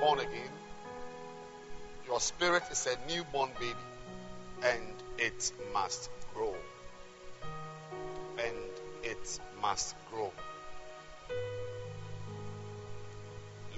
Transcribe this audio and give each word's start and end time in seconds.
born 0.00 0.20
again, 0.20 0.52
your 2.06 2.20
spirit 2.20 2.62
is 2.70 2.86
a 2.86 3.12
newborn 3.12 3.50
baby 3.58 3.74
and 4.62 4.94
it 5.18 5.52
must 5.72 6.10
grow. 6.34 6.54
And 8.38 8.56
it 9.02 9.40
must 9.60 9.94
grow. 10.10 10.32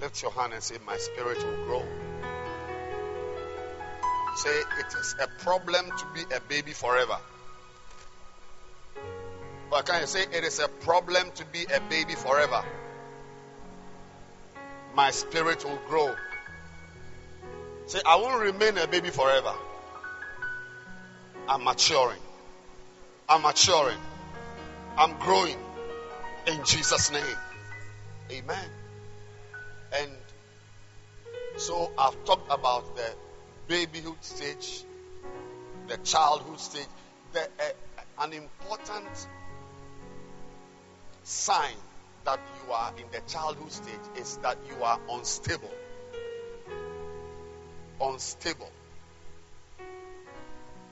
Lift 0.01 0.23
your 0.23 0.31
hand 0.33 0.53
and 0.53 0.63
say, 0.63 0.77
My 0.87 0.97
spirit 0.97 1.39
will 1.39 1.65
grow. 1.67 1.85
Say, 4.37 4.59
It 4.79 4.95
is 4.99 5.15
a 5.21 5.27
problem 5.43 5.87
to 5.87 6.07
be 6.15 6.23
a 6.35 6.41
baby 6.41 6.73
forever. 6.73 7.19
But 9.71 9.87
can 9.87 10.01
you 10.01 10.07
say, 10.07 10.23
It 10.33 10.45
is 10.45 10.59
a 10.59 10.69
problem 10.69 11.31
to 11.35 11.45
be 11.47 11.65
a 11.65 11.81
baby 11.91 12.15
forever? 12.15 12.65
My 14.95 15.11
spirit 15.11 15.65
will 15.65 15.81
grow. 15.89 16.15
Say, 17.87 18.01
I 18.07 18.17
won't 18.17 18.43
remain 18.43 18.79
a 18.79 18.87
baby 18.87 19.11
forever. 19.11 19.55
I'm 21.49 21.65
maturing. 21.65 22.21
I'm 23.29 23.43
maturing. 23.43 23.99
I'm 24.97 25.17
growing 25.19 25.57
in 26.47 26.65
Jesus' 26.65 27.11
name. 27.11 27.37
Amen. 28.31 28.69
And 29.93 30.11
so 31.57 31.91
I've 31.99 32.25
talked 32.25 32.51
about 32.51 32.97
the 32.97 33.13
babyhood 33.67 34.23
stage, 34.23 34.85
the 35.89 35.97
childhood 35.99 36.61
stage. 36.61 36.87
The, 37.33 37.43
uh, 37.43 38.03
an 38.21 38.33
important 38.33 39.29
sign 41.23 41.75
that 42.25 42.41
you 42.65 42.73
are 42.73 42.93
in 42.97 43.05
the 43.13 43.21
childhood 43.31 43.73
stage 43.73 43.95
is 44.17 44.37
that 44.39 44.59
you 44.69 44.83
are 44.83 45.01
unstable. 45.11 45.71
Unstable. 48.01 48.71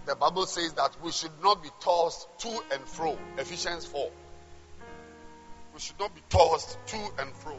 The 0.07 0.17
Bible 0.17 0.47
says 0.47 0.73
that 0.75 0.97
we 1.03 1.13
should 1.13 1.43
not 1.43 1.63
be 1.63 1.69
tossed 1.81 2.27
to 2.41 2.49
and 2.73 2.83
fro. 2.87 3.19
Ephesians 3.37 3.85
4. 3.87 4.11
We 5.75 5.81
should 5.81 6.01
not 6.01 6.15
be 6.15 6.23
tossed 6.31 6.79
to 6.87 6.97
and 7.19 7.31
fro. 7.37 7.57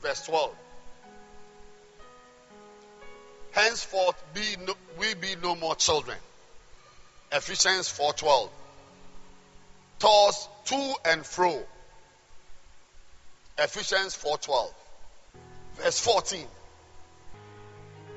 Verse 0.00 0.24
12. 0.26 0.56
Henceforth 3.52 4.24
be 4.34 4.56
no, 4.66 4.74
we 4.98 5.14
be 5.14 5.36
no 5.42 5.54
more 5.54 5.76
children. 5.76 6.16
Ephesians 7.30 7.88
4:12. 7.88 8.48
Tossed 9.98 10.48
to 10.66 10.94
and 11.04 11.24
fro. 11.24 11.62
Ephesians 13.58 14.16
4:12. 14.16 14.72
Verse 15.74 16.00
14. 16.00 16.46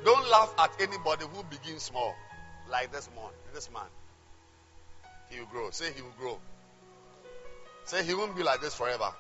Don't 0.04 0.30
laugh 0.30 0.54
at 0.60 0.72
anybody 0.80 1.26
who 1.34 1.44
begins 1.44 1.84
small, 1.84 2.14
like 2.70 2.92
this 2.92 3.10
man. 3.16 3.32
This 3.54 3.72
man, 3.72 3.88
he 5.30 5.40
will 5.40 5.48
grow. 5.48 5.72
Say 5.72 5.92
he 5.94 6.02
will 6.02 6.14
grow. 6.20 6.38
Say 7.86 8.04
he 8.04 8.14
won't 8.14 8.36
be 8.36 8.44
like 8.44 8.62
this 8.62 8.76
forever. 8.76 9.12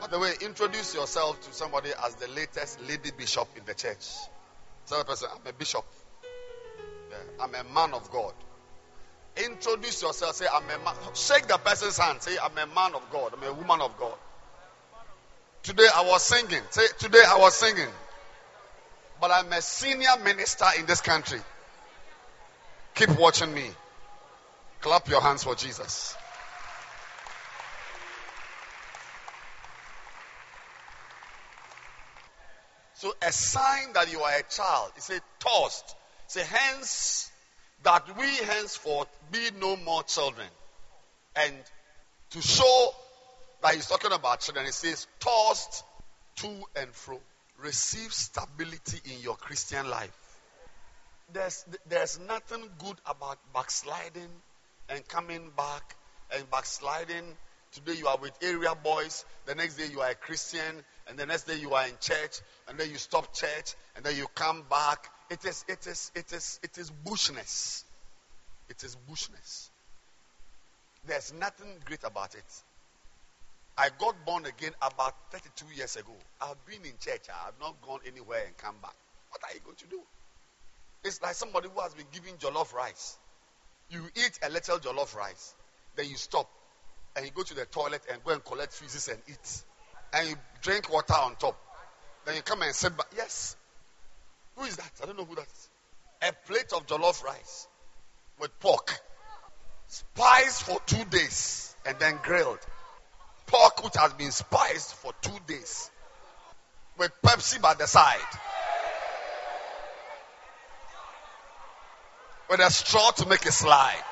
By 0.00 0.06
the 0.08 0.18
way, 0.18 0.32
introduce 0.42 0.94
yourself 0.94 1.40
to 1.40 1.52
somebody 1.52 1.90
as 2.04 2.14
the 2.16 2.28
latest 2.28 2.80
lady 2.86 3.10
bishop 3.16 3.48
in 3.56 3.64
the 3.64 3.74
church. 3.74 4.06
Tell 4.86 4.98
the 4.98 5.04
person, 5.04 5.28
I'm 5.32 5.46
a 5.46 5.52
bishop. 5.52 5.84
I'm 7.40 7.54
a 7.54 7.64
man 7.64 7.94
of 7.94 8.10
God. 8.10 8.34
Introduce 9.36 10.02
yourself. 10.02 10.36
Say, 10.36 10.46
I'm 10.52 10.64
a 10.64 10.84
man. 10.84 10.94
Shake 11.14 11.46
the 11.48 11.58
person's 11.58 11.98
hand. 11.98 12.22
Say, 12.22 12.36
I'm 12.42 12.56
a 12.56 12.72
man 12.72 12.94
of 12.94 13.02
God. 13.10 13.34
I'm 13.36 13.42
a 13.42 13.52
woman 13.52 13.80
of 13.80 13.96
God. 13.98 14.14
Today 15.62 15.88
I 15.94 16.04
was 16.04 16.22
singing. 16.22 16.62
Say, 16.70 16.82
today 16.98 17.22
I 17.26 17.38
was 17.38 17.54
singing. 17.54 17.88
But 19.20 19.30
I'm 19.32 19.52
a 19.52 19.60
senior 19.62 20.16
minister 20.22 20.66
in 20.78 20.86
this 20.86 21.00
country. 21.00 21.40
Keep 22.94 23.18
watching 23.18 23.52
me. 23.52 23.70
Clap 24.80 25.08
your 25.08 25.20
hands 25.20 25.42
for 25.42 25.54
Jesus. 25.54 26.14
So 32.94 33.12
a 33.20 33.32
sign 33.32 33.92
that 33.94 34.12
you 34.12 34.20
are 34.20 34.32
a 34.32 34.42
child 34.44 34.92
is 34.96 35.10
a 35.10 35.20
tossed. 35.40 35.96
Say 36.28 36.42
hence 36.42 37.30
that 37.84 38.18
we 38.18 38.26
henceforth 38.26 39.08
be 39.30 39.50
no 39.60 39.76
more 39.76 40.02
children. 40.02 40.46
And 41.36 41.54
to 42.30 42.42
show 42.42 42.90
that 43.62 43.74
he's 43.74 43.86
talking 43.86 44.12
about 44.12 44.40
children, 44.40 44.66
he 44.66 44.72
says 44.72 45.06
tossed 45.20 45.84
to 46.36 46.48
and 46.76 46.90
fro. 46.90 47.20
Receive 47.58 48.12
stability 48.12 49.00
in 49.12 49.20
your 49.20 49.36
Christian 49.36 49.88
life. 49.88 50.10
There's 51.32 51.64
there's 51.88 52.18
nothing 52.26 52.62
good 52.78 52.96
about 53.06 53.38
backsliding 53.54 54.28
and 54.88 55.06
coming 55.08 55.50
back 55.56 55.94
and 56.34 56.50
backsliding 56.50 57.36
Today 57.74 57.98
you 57.98 58.06
are 58.06 58.16
with 58.18 58.30
area 58.40 58.72
boys. 58.84 59.24
The 59.46 59.56
next 59.56 59.74
day 59.74 59.86
you 59.90 60.00
are 60.00 60.10
a 60.10 60.14
Christian. 60.14 60.84
And 61.08 61.18
the 61.18 61.26
next 61.26 61.42
day 61.42 61.56
you 61.56 61.74
are 61.74 61.84
in 61.84 61.94
church. 62.00 62.40
And 62.68 62.78
then 62.78 62.88
you 62.88 62.98
stop 62.98 63.34
church. 63.34 63.74
And 63.96 64.04
then 64.04 64.16
you 64.16 64.28
come 64.32 64.62
back. 64.70 65.10
It 65.30 65.44
is, 65.44 65.64
it 65.68 65.86
is, 65.86 66.12
it 66.14 66.32
is, 66.32 66.60
it 66.62 66.78
is 66.78 66.90
bushness. 66.90 67.84
It 68.68 68.82
is 68.82 68.96
bushness. 69.08 69.70
There's 71.06 71.32
nothing 71.34 71.68
great 71.84 72.04
about 72.04 72.34
it. 72.34 72.44
I 73.76 73.88
got 73.98 74.24
born 74.24 74.46
again 74.46 74.72
about 74.80 75.14
32 75.32 75.66
years 75.76 75.96
ago. 75.96 76.12
I've 76.40 76.64
been 76.66 76.84
in 76.84 76.96
church. 77.00 77.26
I 77.28 77.46
have 77.46 77.54
not 77.60 77.80
gone 77.82 78.00
anywhere 78.06 78.44
and 78.46 78.56
come 78.56 78.76
back. 78.80 78.94
What 79.30 79.42
are 79.44 79.54
you 79.54 79.60
going 79.64 79.76
to 79.76 79.86
do? 79.86 80.00
It's 81.02 81.20
like 81.20 81.34
somebody 81.34 81.68
who 81.74 81.80
has 81.80 81.94
been 81.94 82.06
given 82.12 82.36
jollof 82.38 82.72
rice. 82.72 83.18
You 83.90 84.02
eat 84.14 84.38
a 84.42 84.48
little 84.48 84.78
jollof 84.78 85.14
rice, 85.14 85.54
then 85.96 86.08
you 86.08 86.16
stop 86.16 86.48
and 87.16 87.24
you 87.24 87.30
go 87.32 87.42
to 87.42 87.54
the 87.54 87.66
toilet 87.66 88.02
and 88.10 88.22
go 88.24 88.32
and 88.32 88.44
collect 88.44 88.72
feces 88.72 89.08
and 89.08 89.18
eat. 89.28 89.62
And 90.12 90.30
you 90.30 90.36
drink 90.62 90.92
water 90.92 91.14
on 91.14 91.36
top. 91.36 91.56
Then 92.24 92.36
you 92.36 92.42
come 92.42 92.62
and 92.62 92.74
sit 92.74 92.96
back. 92.96 93.06
Yes. 93.16 93.56
Who 94.56 94.64
is 94.64 94.76
that? 94.76 94.90
I 95.02 95.06
don't 95.06 95.18
know 95.18 95.24
who 95.24 95.34
that 95.34 95.46
is. 95.46 95.70
A 96.22 96.32
plate 96.46 96.72
of 96.72 96.86
jollof 96.86 97.22
rice 97.24 97.68
with 98.40 98.58
pork. 98.60 99.00
Spiced 99.88 100.62
for 100.62 100.80
two 100.86 101.04
days 101.06 101.74
and 101.86 101.98
then 101.98 102.18
grilled. 102.22 102.58
Pork 103.46 103.84
which 103.84 103.94
has 103.96 104.12
been 104.14 104.30
spiced 104.30 104.94
for 104.94 105.12
two 105.20 105.36
days. 105.46 105.90
With 106.96 107.12
Pepsi 107.22 107.60
by 107.60 107.74
the 107.74 107.86
side. 107.86 108.18
With 112.48 112.60
a 112.60 112.70
straw 112.70 113.10
to 113.10 113.28
make 113.28 113.44
it 113.46 113.52
slide. 113.52 114.02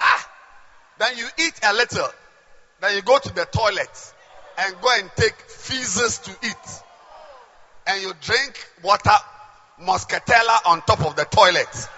Ah! 0.00 0.30
Then 0.98 1.16
you 1.16 1.26
eat 1.38 1.60
a 1.64 1.72
little. 1.72 2.08
Then 2.80 2.96
you 2.96 3.02
go 3.02 3.18
to 3.18 3.34
the 3.34 3.46
toilet 3.46 4.14
and 4.58 4.74
go 4.80 4.88
and 4.98 5.10
take 5.16 5.34
feces 5.48 6.18
to 6.18 6.30
eat. 6.46 6.82
And 7.86 8.02
you 8.02 8.12
drink 8.20 8.66
water, 8.82 9.10
muscatella 9.82 10.66
on 10.66 10.82
top 10.82 11.04
of 11.04 11.16
the 11.16 11.24
toilet. 11.24 11.88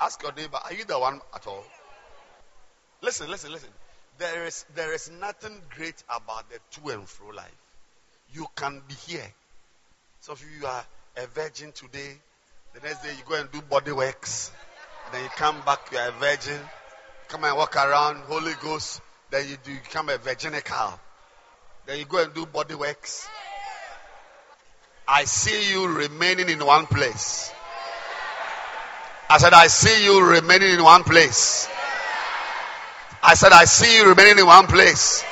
Ask 0.00 0.22
your 0.22 0.32
neighbor, 0.32 0.58
are 0.64 0.72
you 0.72 0.84
the 0.84 0.98
one 0.98 1.20
at 1.34 1.46
all? 1.46 1.64
Listen, 3.02 3.30
listen, 3.30 3.52
listen. 3.52 3.68
There 4.18 4.46
is, 4.46 4.64
there 4.74 4.92
is 4.92 5.10
nothing 5.20 5.62
great 5.76 6.02
about 6.14 6.44
the 6.50 6.58
to 6.72 6.90
and 6.90 7.08
fro 7.08 7.28
life. 7.28 7.50
You 8.34 8.46
can 8.54 8.82
be 8.86 8.94
here. 8.94 9.32
Some 10.20 10.34
of 10.34 10.42
you 10.42 10.66
are 10.66 10.84
a 11.16 11.26
virgin 11.28 11.72
today. 11.72 12.18
The 12.74 12.80
next 12.80 13.02
day 13.02 13.10
you 13.10 13.22
go 13.28 13.36
and 13.36 13.50
do 13.50 13.60
body 13.62 13.92
works. 13.92 14.50
Then 15.12 15.22
you 15.22 15.30
come 15.30 15.60
back, 15.64 15.88
you 15.90 15.98
are 15.98 16.08
a 16.08 16.12
virgin. 16.12 16.60
Come 17.28 17.44
and 17.44 17.56
walk 17.56 17.76
around, 17.76 18.16
Holy 18.24 18.52
Ghost. 18.62 19.00
Then 19.30 19.48
you, 19.48 19.56
do, 19.62 19.72
you 19.72 19.78
become 19.80 20.08
a 20.08 20.18
virginical. 20.18 20.98
Then 21.86 21.98
you 21.98 22.04
go 22.04 22.22
and 22.22 22.32
do 22.34 22.46
body 22.46 22.74
works. 22.74 23.28
I 25.06 25.24
see 25.24 25.72
you 25.72 25.88
remaining 25.88 26.48
in 26.48 26.64
one 26.64 26.86
place. 26.86 27.52
I 29.28 29.38
said, 29.38 29.52
I 29.52 29.66
see 29.66 30.04
you 30.04 30.24
remaining 30.24 30.70
in 30.70 30.82
one 30.82 31.04
place. 31.04 31.68
I 33.22 33.34
said, 33.34 33.52
I 33.52 33.64
see 33.64 33.96
you 33.96 34.08
remaining 34.08 34.38
in 34.38 34.46
one 34.46 34.66
place. 34.66 35.24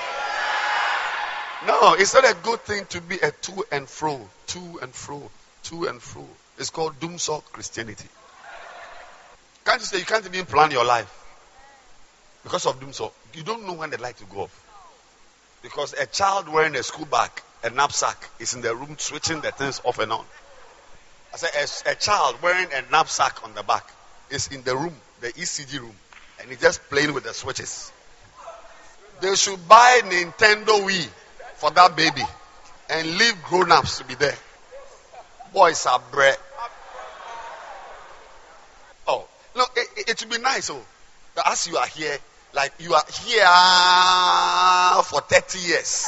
No, 1.66 1.94
it's 1.94 2.14
not 2.14 2.24
a 2.24 2.34
good 2.42 2.60
thing 2.60 2.86
to 2.90 3.00
be 3.00 3.16
a 3.16 3.30
to 3.30 3.64
and 3.72 3.88
fro, 3.88 4.20
to 4.48 4.78
and 4.82 4.94
fro, 4.94 5.30
to 5.64 5.86
and 5.86 6.00
fro. 6.00 6.26
It's 6.58 6.70
called 6.70 6.98
doomsday 7.00 7.40
Christianity. 7.52 8.08
Can't 9.64 9.80
you 9.80 9.86
say 9.86 9.98
you 9.98 10.04
can't 10.04 10.26
even 10.26 10.46
plan 10.46 10.70
your 10.70 10.84
life 10.84 11.12
because 12.42 12.66
of 12.66 12.80
doomsday? 12.80 13.10
You 13.34 13.42
don't 13.42 13.66
know 13.66 13.74
when 13.74 13.90
the 13.90 14.00
light 14.00 14.20
will 14.20 14.34
go 14.34 14.40
off. 14.42 14.67
Because 15.62 15.92
a 15.94 16.06
child 16.06 16.48
wearing 16.48 16.76
a 16.76 16.82
school 16.82 17.06
bag, 17.06 17.30
a 17.64 17.70
knapsack, 17.70 18.28
is 18.38 18.54
in 18.54 18.60
the 18.60 18.74
room 18.74 18.96
switching 18.98 19.40
the 19.40 19.50
things 19.50 19.80
off 19.84 19.98
and 19.98 20.12
on. 20.12 20.24
I 21.32 21.36
said 21.36 21.50
a, 21.86 21.92
a 21.92 21.94
child 21.94 22.40
wearing 22.42 22.68
a 22.72 22.90
knapsack 22.90 23.44
on 23.44 23.54
the 23.54 23.62
back 23.62 23.90
is 24.30 24.48
in 24.48 24.62
the 24.62 24.76
room, 24.76 24.94
the 25.20 25.28
ECG 25.32 25.80
room, 25.80 25.94
and 26.40 26.48
he's 26.50 26.60
just 26.60 26.88
playing 26.88 27.12
with 27.12 27.24
the 27.24 27.34
switches. 27.34 27.92
They 29.20 29.34
should 29.34 29.66
buy 29.68 30.00
Nintendo 30.04 30.80
Wii 30.86 31.08
for 31.56 31.70
that 31.72 31.96
baby 31.96 32.22
and 32.90 33.18
leave 33.18 33.42
grown-ups 33.44 33.98
to 33.98 34.04
be 34.04 34.14
there. 34.14 34.36
Boys 35.52 35.86
are 35.86 36.00
bread. 36.12 36.36
Oh, 39.06 39.26
no, 39.56 39.64
it, 39.76 39.88
it, 39.96 40.08
it 40.10 40.20
would 40.20 40.30
be 40.30 40.42
nice, 40.42 40.70
oh, 40.70 40.80
as 41.44 41.66
you 41.66 41.76
are 41.76 41.86
here, 41.86 42.18
like 42.54 42.72
you 42.78 42.94
are 42.94 43.04
here 43.24 45.02
for 45.04 45.20
30 45.20 45.58
years. 45.58 46.06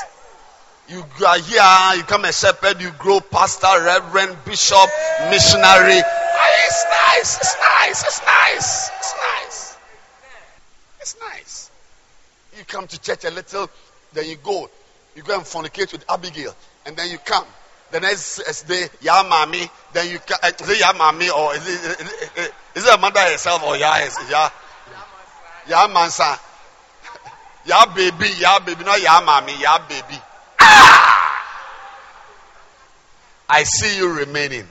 You 0.89 1.05
are 1.27 1.39
here, 1.39 1.99
you 1.99 2.03
come 2.03 2.25
a 2.25 2.33
shepherd, 2.33 2.81
you 2.81 2.91
grow 2.99 3.21
pastor, 3.21 3.69
reverend, 3.85 4.37
bishop, 4.45 4.91
missionary. 5.31 6.01
It's 6.01 6.85
nice, 7.09 7.37
it's 7.39 7.57
nice, 7.81 8.03
it's 8.05 8.21
nice, 8.25 8.91
it's 8.99 9.15
nice. 9.17 9.77
It's 11.01 11.17
nice. 11.21 11.71
You 12.59 12.65
come 12.65 12.87
to 12.89 13.01
church 13.01 13.25
a 13.25 13.31
little, 13.31 13.71
then 14.13 14.29
you 14.29 14.37
go. 14.37 14.69
You 15.15 15.23
go 15.23 15.35
and 15.37 15.45
fornicate 15.45 15.93
with 15.93 16.05
Abigail, 16.09 16.55
and 16.87 16.97
then 16.97 17.11
you 17.11 17.19
come. 17.19 17.45
The 17.91 18.01
next 18.01 18.63
day, 18.69 18.89
ya 19.01 19.25
mommy, 19.29 19.69
then 19.93 20.11
you 20.11 20.19
come. 20.21 20.39
Eh, 20.43 20.53
is 20.61 20.71
it 20.71 20.81
ya 20.81 20.93
mommy 20.93 21.29
or 21.29 21.55
is 21.57 21.67
it, 21.67 22.01
is 22.01 22.31
it, 22.37 22.55
is 22.77 22.87
a 22.87 22.99
mother 22.99 23.21
herself 23.21 23.65
or 23.65 23.77
ya, 23.77 23.99
ya, 24.31 24.51
ya 25.71 25.87
mansa? 25.89 26.39
Ya 27.65 27.87
baby, 27.87 28.29
ya 28.41 28.59
baby, 28.59 28.85
not 28.85 29.01
ya 29.01 29.21
mommy, 29.21 29.55
ya 29.61 29.79
baby. 29.79 30.19
Ah! 30.59 31.45
I 33.49 33.63
see 33.63 33.97
you 33.97 34.13
remaining. 34.13 34.67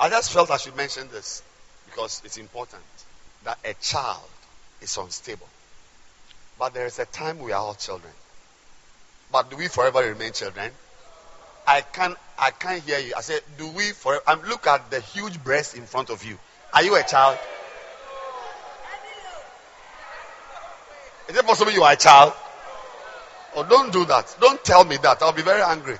I 0.00 0.08
just 0.08 0.32
felt 0.32 0.50
I 0.50 0.56
should 0.56 0.76
mention 0.76 1.08
this 1.12 1.42
because 1.86 2.22
it's 2.24 2.38
important 2.38 2.82
that 3.44 3.58
a 3.64 3.74
child 3.74 4.28
is 4.80 4.96
unstable. 4.96 5.48
But 6.58 6.74
there 6.74 6.86
is 6.86 6.98
a 6.98 7.04
time 7.04 7.38
we 7.38 7.52
are 7.52 7.60
all 7.60 7.74
children. 7.74 8.12
But 9.30 9.50
do 9.50 9.56
we 9.56 9.68
forever 9.68 10.00
remain 10.00 10.32
children? 10.32 10.72
I 11.66 11.82
can't 11.82 12.16
I 12.38 12.50
can't 12.50 12.82
hear 12.82 12.98
you. 12.98 13.12
I 13.16 13.20
said, 13.20 13.42
do 13.58 13.68
we 13.68 13.90
forever 13.92 14.22
um, 14.26 14.42
look 14.48 14.66
at 14.66 14.90
the 14.90 15.00
huge 15.00 15.42
breast 15.44 15.76
in 15.76 15.84
front 15.84 16.10
of 16.10 16.24
you. 16.24 16.38
Are 16.72 16.82
you 16.82 16.96
a 16.96 17.02
child? 17.02 17.38
Is 21.30 21.36
it 21.36 21.46
possible 21.46 21.70
you 21.70 21.84
are 21.84 21.92
a 21.92 21.96
child? 21.96 22.32
Oh, 23.54 23.62
don't 23.62 23.92
do 23.92 24.04
that. 24.06 24.36
Don't 24.40 24.62
tell 24.64 24.84
me 24.84 24.96
that. 24.96 25.22
I'll 25.22 25.32
be 25.32 25.42
very 25.42 25.62
angry. 25.62 25.96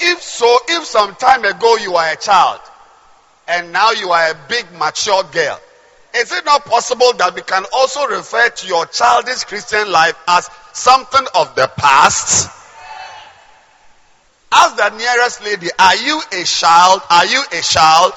If 0.00 0.22
so, 0.22 0.58
if 0.68 0.86
some 0.86 1.14
time 1.16 1.44
ago 1.44 1.76
you 1.76 1.92
were 1.92 2.12
a 2.12 2.16
child 2.16 2.60
and 3.46 3.72
now 3.74 3.90
you 3.90 4.08
are 4.08 4.30
a 4.30 4.34
big 4.48 4.64
mature 4.78 5.22
girl, 5.24 5.60
is 6.14 6.32
it 6.32 6.46
not 6.46 6.64
possible 6.64 7.12
that 7.18 7.34
we 7.34 7.42
can 7.42 7.64
also 7.74 8.06
refer 8.06 8.48
to 8.48 8.66
your 8.66 8.86
childish 8.86 9.44
Christian 9.44 9.92
life 9.92 10.14
as 10.26 10.48
something 10.72 11.26
of 11.34 11.54
the 11.56 11.70
past? 11.76 12.50
Ask 14.50 14.76
the 14.76 14.88
nearest 14.96 15.44
lady, 15.44 15.68
are 15.78 15.96
you 15.96 16.22
a 16.32 16.44
child? 16.44 17.02
Are 17.10 17.26
you 17.26 17.42
a 17.52 17.60
child? 17.60 18.14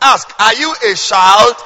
Ask, 0.00 0.32
are 0.40 0.54
you 0.54 0.72
a 0.72 0.94
child? 0.94 1.56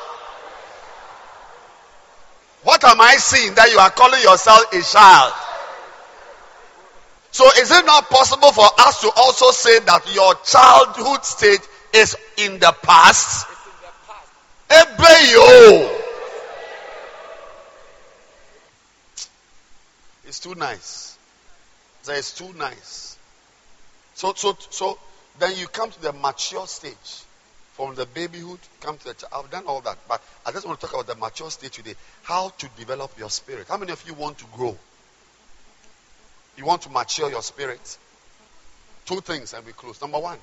What 2.63 2.83
am 2.85 3.01
I 3.01 3.17
seeing 3.17 3.55
that 3.55 3.71
you 3.71 3.79
are 3.79 3.91
calling 3.91 4.23
yourself 4.23 4.73
a 4.73 4.83
child? 4.83 5.33
So 7.31 7.49
is 7.61 7.71
it 7.71 7.85
not 7.87 8.11
possible 8.11 8.53
for 8.53 8.67
us 8.79 9.01
to 9.03 9.11
also 9.17 9.51
say 9.53 9.79
that 9.81 10.13
your 10.15 10.35
childhood 10.45 11.25
stage 11.25 11.61
is 11.95 12.17
in 12.37 12.59
the 12.59 12.75
past? 12.83 13.47
Ebeyo. 14.69 15.99
It's 20.27 20.41
too 20.41 20.55
nice. 20.55 21.17
It's 22.09 22.33
too 22.33 22.53
nice. 22.55 23.17
So, 24.15 24.33
so, 24.35 24.57
so 24.71 24.99
then 25.39 25.57
you 25.57 25.67
come 25.69 25.91
to 25.91 26.03
the 26.03 26.13
mature 26.13 26.67
stage. 26.67 27.23
From 27.79 27.95
the 27.95 28.07
babyhood, 28.07 28.59
come 28.81 28.99
to 28.99 29.05
the 29.05 29.15
child. 29.15 29.45
I've 29.45 29.51
done 29.53 29.63
all 29.69 29.81
that. 29.83 29.99
But 30.09 30.21
I 30.45 30.51
just 30.51 30.67
want 30.67 30.81
to 30.81 30.87
talk 30.87 30.95
about 30.97 31.07
the 31.07 31.15
mature 31.15 31.49
stage 31.49 31.77
today. 31.77 31.95
How 32.25 32.49
to 32.49 32.69
develop 32.77 33.17
your 33.17 33.31
spirit. 33.31 33.69
How 33.69 33.77
many 33.77 33.93
of 33.93 34.05
you 34.05 34.15
want 34.15 34.37
to 34.39 34.47
grow? 34.53 34.77
You 36.57 36.65
want 36.65 36.83
to 36.83 36.91
mature 36.91 37.31
your 37.31 37.41
spirit? 37.41 37.99
Two 39.07 39.21
things 39.21 39.55
and 39.55 39.65
we 39.65 39.71
close. 39.71 40.01
Number 40.01 40.19
one, 40.19 40.39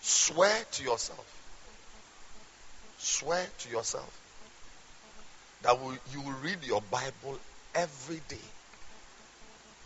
swear 0.00 0.64
to 0.72 0.82
yourself. 0.82 1.24
Swear 2.98 3.46
to 3.60 3.70
yourself 3.70 4.20
that 5.62 5.78
you 6.12 6.20
will 6.20 6.34
read 6.42 6.64
your 6.64 6.82
Bible 6.90 7.38
every 7.76 8.20
day. 8.28 8.48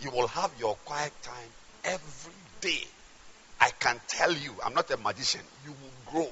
You 0.01 0.13
will 0.13 0.29
have 0.29 0.51
your 0.59 0.77
quiet 0.87 1.13
time 1.23 1.51
every 1.85 2.33
day. 2.63 2.85
I 3.61 3.69
can 3.69 4.01
tell 4.09 4.33
you, 4.33 4.55
I'm 4.65 4.73
not 4.73 4.91
a 4.91 4.97
magician, 4.97 5.43
you 5.67 5.73
will 5.73 6.11
grow. 6.11 6.31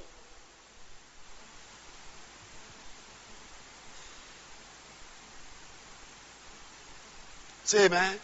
Say 7.63 7.85
amen. 7.85 8.19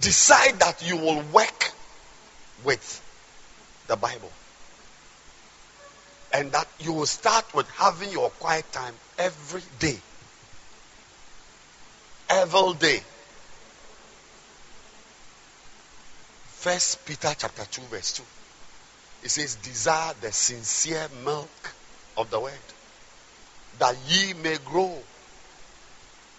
Decide 0.00 0.58
that 0.60 0.82
you 0.86 0.96
will 0.96 1.22
work 1.32 1.72
with 2.64 3.02
the 3.86 3.96
Bible. 3.96 4.32
And 6.32 6.52
that 6.52 6.68
you 6.78 6.92
will 6.92 7.06
start 7.06 7.54
with 7.54 7.68
having 7.70 8.10
your 8.10 8.30
quiet 8.30 8.70
time 8.72 8.94
every 9.18 9.62
day. 9.78 9.98
Every 12.30 12.74
day. 12.74 13.00
First 16.46 17.04
Peter 17.04 17.34
chapter 17.36 17.64
2, 17.64 17.82
verse 17.90 18.12
2. 18.12 18.22
It 19.24 19.30
says, 19.30 19.56
Desire 19.56 20.14
the 20.20 20.32
sincere 20.32 21.08
milk 21.24 21.48
of 22.20 22.30
the 22.30 22.40
word, 22.40 22.52
that 23.78 23.96
ye 24.08 24.34
may 24.34 24.56
grow, 24.64 25.02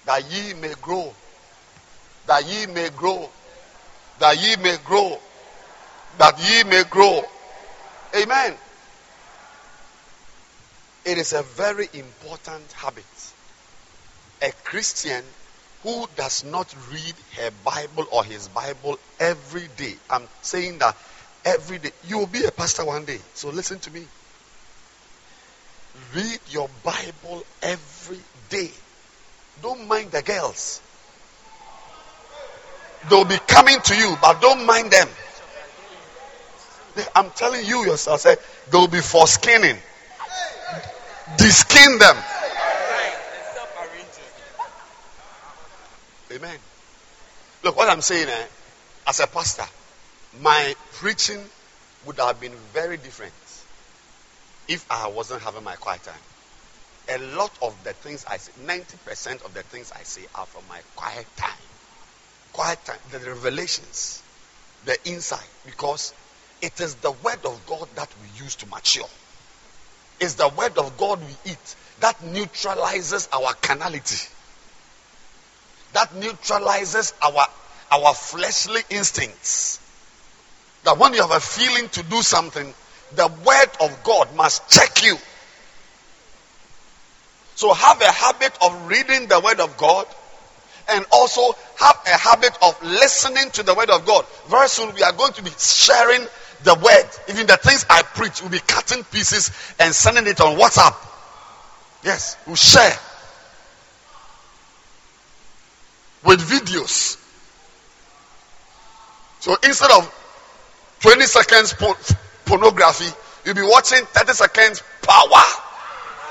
that 0.06 0.24
ye 0.32 0.54
may 0.54 0.74
grow, 0.82 1.14
that 2.28 2.46
ye 2.46 2.66
may 2.68 2.90
grow, 2.90 3.30
that 4.20 4.38
ye 4.38 4.56
may 4.58 4.78
grow, 4.86 5.18
that 6.18 6.40
ye 6.40 6.64
may 6.70 6.84
grow. 6.90 7.22
Amen. 8.16 8.56
It 11.06 11.18
is 11.18 11.34
a 11.34 11.42
very 11.42 11.88
important 11.94 12.72
habit. 12.74 13.06
A 14.44 14.52
Christian 14.64 15.24
who 15.84 16.06
does 16.16 16.44
not 16.44 16.74
read 16.92 17.16
her 17.38 17.52
Bible 17.66 18.06
or 18.12 18.24
his 18.24 18.48
Bible 18.50 19.00
every 19.20 19.68
day. 19.78 19.96
I'm 20.10 20.28
saying 20.42 20.78
that 20.80 20.96
every 21.44 21.80
day. 21.80 21.92
You 22.08 22.20
will 22.20 22.28
be 22.28 22.44
a 22.46 22.52
pastor 22.52 22.86
one 22.86 23.06
day. 23.06 23.20
So 23.34 23.50
listen 23.50 23.80
to 23.80 23.92
me. 23.92 24.06
Read 26.16 26.40
your 26.50 26.70
Bible 26.84 27.44
every 27.62 28.20
day. 28.50 28.72
Don't 29.62 29.88
mind 29.88 30.12
the 30.12 30.22
girls. 30.22 30.82
They'll 33.10 33.26
be 33.26 33.38
coming 33.48 33.80
to 33.80 33.96
you, 33.96 34.16
but 34.22 34.42
don't 34.42 34.66
mind 34.66 34.92
them. 34.92 35.08
I'm 37.16 37.30
telling 37.32 37.66
you 37.66 37.86
yourself, 37.86 38.22
say, 38.22 38.36
they'll 38.70 38.88
be 38.88 39.00
for 39.00 39.28
skinning. 39.28 39.78
Deskin 41.38 42.00
them. 42.00 42.18
Amen. 46.34 46.58
Look, 47.64 47.76
what 47.76 47.90
I'm 47.90 48.02
saying, 48.02 48.28
eh, 48.30 48.46
as 49.08 49.20
a 49.20 49.28
pastor, 49.28 49.66
my 50.42 50.76
preaching 50.94 51.44
would 52.06 52.18
have 52.18 52.40
been 52.40 52.54
very 52.74 52.98
different 52.98 53.34
if 54.68 54.86
I 54.90 55.08
wasn't 55.08 55.42
having 55.42 55.64
my 55.64 55.76
quiet 55.76 56.04
time. 56.04 56.16
A 57.10 57.18
lot 57.36 57.52
of 57.62 57.76
the 57.84 57.94
things 57.94 58.26
I 58.30 58.38
say, 58.38 58.52
90% 58.64 59.44
of 59.46 59.54
the 59.54 59.64
things 59.64 59.92
I 59.92 60.04
say 60.04 60.22
are 60.36 60.46
from 60.46 60.64
my 60.70 60.80
quiet 60.96 61.28
time. 61.36 61.52
Quiet 62.54 62.84
time, 62.86 63.00
the 63.12 63.20
revelations, 63.20 64.22
the 64.86 64.98
insight, 65.06 65.50
because 65.66 66.14
it 66.62 66.80
is 66.80 66.96
the 66.96 67.12
word 67.12 67.46
of 67.46 67.60
God 67.68 67.88
that 67.96 68.10
we 68.22 68.44
use 68.44 68.56
to 68.56 68.68
mature. 68.68 69.08
It's 70.20 70.36
the 70.36 70.50
word 70.50 70.78
of 70.78 70.98
God 70.98 71.20
we 71.20 71.52
eat 71.52 71.76
that 72.00 72.24
neutralizes 72.24 73.28
our 73.34 73.54
carnality. 73.56 74.28
That 75.94 76.16
neutralizes 76.16 77.14
our, 77.22 77.46
our 77.92 78.14
fleshly 78.14 78.82
instincts. 78.90 79.80
That 80.84 80.98
when 80.98 81.14
you 81.14 81.22
have 81.22 81.32
a 81.32 81.40
feeling 81.40 81.90
to 81.90 82.04
do 82.04 82.22
something, 82.22 82.74
the 83.16 83.28
word 83.28 83.70
of 83.80 84.04
God 84.04 84.36
must 84.36 84.70
check 84.70 85.04
you. 85.04 85.18
So 87.56 87.74
have 87.74 88.02
a 88.02 88.12
habit 88.12 88.58
of 88.62 88.88
reading 88.88 89.28
the 89.28 89.40
word 89.40 89.60
of 89.60 89.78
God 89.78 90.08
and 90.90 91.06
also 91.12 91.56
have 91.80 91.98
a 92.06 92.18
habit 92.18 92.58
of 92.62 92.82
listening 92.84 93.52
to 93.52 93.64
the 93.64 93.74
word 93.74 93.90
of 93.90 94.06
God. 94.06 94.26
Very 94.48 94.68
soon 94.68 94.94
we 94.96 95.04
are 95.04 95.14
going 95.14 95.34
to 95.34 95.44
be 95.44 95.52
sharing 95.58 96.26
the 96.64 96.76
word. 96.76 97.10
Even 97.30 97.48
the 97.48 97.58
things 97.58 97.86
I 97.90 98.02
preach, 98.02 98.42
we'll 98.42 98.52
be 98.52 98.60
cutting 98.60 99.04
pieces 99.06 99.52
and 99.80 99.94
sending 99.94 100.28
it 100.28 100.42
on 100.42 100.58
WhatsApp. 100.58 100.96
Yes, 102.04 102.36
we'll 102.48 102.56
share 102.56 102.98
with 106.24 106.42
videos. 106.42 107.18
So 109.40 109.56
instead 109.64 109.92
of 109.92 110.98
20 111.02 111.26
seconds 111.26 111.74
pornography, 112.52 113.10
you'll 113.46 113.56
be 113.56 113.62
watching 113.62 114.04
30 114.04 114.34
seconds 114.34 114.84
power, 115.02 115.44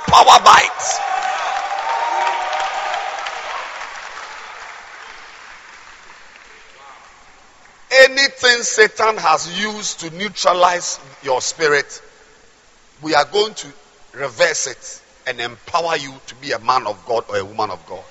power 0.06 0.44
bites. 0.44 1.00
Anything 7.90 8.62
Satan 8.62 9.16
has 9.16 9.62
used 9.62 10.00
to 10.00 10.10
neutralize 10.10 11.00
your 11.22 11.40
spirit, 11.40 12.02
we 13.00 13.14
are 13.14 13.24
going 13.24 13.54
to 13.54 13.66
reverse 14.12 14.66
it 14.66 15.02
and 15.26 15.40
empower 15.40 15.96
you 15.96 16.12
to 16.26 16.34
be 16.34 16.52
a 16.52 16.58
man 16.58 16.86
of 16.86 17.02
God 17.06 17.24
or 17.30 17.38
a 17.38 17.44
woman 17.46 17.70
of 17.70 17.84
God. 17.86 18.04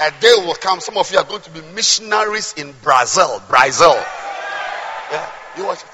A 0.00 0.10
day 0.20 0.34
will 0.38 0.54
come, 0.54 0.80
some 0.80 0.96
of 0.98 1.12
you 1.12 1.18
are 1.18 1.24
going 1.24 1.42
to 1.42 1.50
be 1.50 1.60
missionaries 1.76 2.54
in 2.56 2.74
Brazil. 2.82 3.40
Brazil. 3.48 3.96
Yeah, 5.12 5.30
you 5.58 5.66
watch 5.66 5.82
it. 5.82 5.88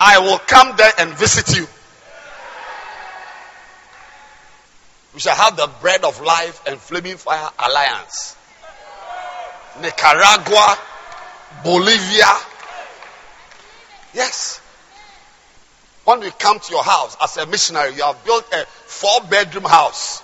I 0.00 0.18
will 0.18 0.38
come 0.38 0.76
there 0.76 0.90
and 0.98 1.10
visit 1.12 1.56
you. 1.56 1.68
We 5.14 5.20
shall 5.20 5.36
have 5.36 5.56
the 5.56 5.70
bread 5.80 6.02
of 6.02 6.20
life 6.20 6.60
and 6.66 6.80
flaming 6.80 7.16
fire 7.16 7.48
alliance. 7.60 8.36
Nicaragua, 9.80 10.76
Bolivia. 11.62 12.26
Yes. 14.14 14.60
When 16.04 16.18
we 16.18 16.32
come 16.32 16.58
to 16.58 16.72
your 16.72 16.82
house 16.82 17.16
as 17.22 17.36
a 17.36 17.46
missionary, 17.46 17.94
you 17.94 18.02
have 18.02 18.22
built 18.24 18.52
a 18.52 18.66
four 18.66 19.20
bedroom 19.30 19.64
house 19.64 20.22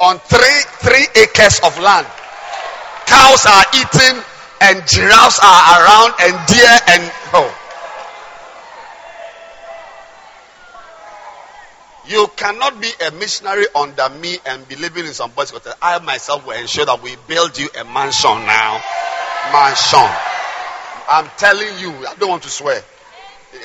on 0.00 0.18
three, 0.18 0.60
three 0.80 1.22
acres 1.22 1.60
of 1.62 1.78
land. 1.78 2.06
Cows 3.06 3.44
are 3.44 3.64
eating 3.74 4.22
and 4.62 4.86
giraffes 4.86 5.40
are 5.42 5.82
around 5.82 6.14
and 6.22 6.46
deer 6.46 6.78
and 6.88 7.12
oh. 7.34 7.58
You 12.06 12.28
cannot 12.36 12.80
be 12.80 12.90
a 13.06 13.10
missionary 13.12 13.66
under 13.74 14.08
me 14.08 14.36
and 14.46 14.66
be 14.68 14.76
living 14.76 15.06
in 15.06 15.14
some 15.14 15.30
boys' 15.30 15.50
hotel. 15.50 15.74
I 15.80 15.98
myself 16.00 16.46
will 16.46 16.58
ensure 16.58 16.84
that 16.84 17.02
we 17.02 17.16
build 17.28 17.58
you 17.58 17.68
a 17.78 17.84
mansion 17.84 18.38
now. 18.46 18.82
Mansion. 19.52 20.10
I'm 21.08 21.28
telling 21.36 21.78
you, 21.78 21.90
I 22.06 22.14
don't 22.18 22.30
want 22.30 22.42
to 22.44 22.50
swear. 22.50 22.82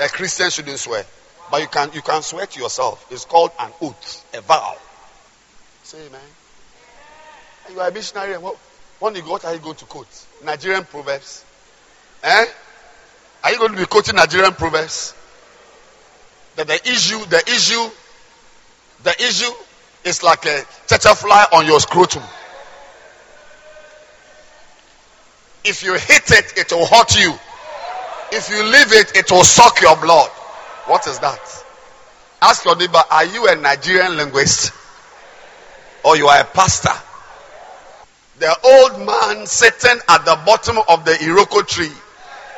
A 0.02 0.08
Christian 0.08 0.50
shouldn't 0.50 0.80
swear. 0.80 1.06
But 1.50 1.62
you 1.62 1.68
can 1.68 1.92
you 1.94 2.02
can 2.02 2.22
swear 2.22 2.46
to 2.46 2.60
yourself. 2.60 3.06
It's 3.12 3.26
called 3.26 3.52
an 3.60 3.72
oath, 3.82 4.26
a 4.34 4.42
vow. 4.42 4.76
Say 5.84 6.06
amen. 6.08 6.22
You 7.72 7.80
are 7.80 7.90
a 7.90 7.92
missionary. 7.92 8.34
And 8.34 8.44
what, 8.44 8.58
when 9.00 9.16
you 9.16 9.22
go, 9.22 9.40
are 9.44 9.54
you 9.54 9.60
going 9.60 9.76
to 9.76 9.86
quote? 9.86 10.27
Nigerian 10.44 10.84
proverbs. 10.86 11.44
Eh? 12.24 12.46
Are 13.44 13.52
you 13.52 13.58
going 13.58 13.72
to 13.74 13.78
be 13.78 13.86
quoting 13.86 14.16
Nigerian 14.16 14.54
proverbs? 14.54 15.14
That 16.56 16.68
the 16.68 16.76
issue, 16.90 17.24
the 17.26 17.44
issue 17.48 17.90
the 19.04 19.12
issue 19.24 19.52
is 20.04 20.24
like 20.24 20.46
a 20.46 20.62
fly 21.16 21.46
on 21.54 21.66
your 21.66 21.80
scrotum. 21.80 22.24
If 25.64 25.84
you 25.84 25.94
hit 25.94 26.32
it, 26.32 26.58
it 26.58 26.72
will 26.72 26.86
hurt 26.86 27.18
you. 27.20 27.34
If 28.32 28.50
you 28.50 28.64
leave 28.64 28.94
it, 28.94 29.16
it 29.16 29.32
will 29.32 29.44
suck 29.44 29.82
your 29.82 29.96
blood. 29.98 30.30
What 30.86 31.08
is 31.08 31.20
that? 31.20 31.40
Ask 32.42 32.66
your 32.66 32.76
neighbor, 32.76 33.02
are 33.10 33.26
you 33.26 33.48
a 33.48 33.56
Nigerian 33.56 34.16
linguist? 34.18 34.72
Or 36.04 36.16
you 36.16 36.28
are 36.28 36.42
a 36.42 36.46
pastor? 36.46 36.94
The 38.40 38.56
old 38.64 39.06
man 39.06 39.48
sitting 39.48 40.00
at 40.08 40.24
the 40.26 40.40
bottom 40.46 40.78
of 40.90 41.06
the 41.06 41.14
Iroko 41.14 41.68
tree 41.68 41.92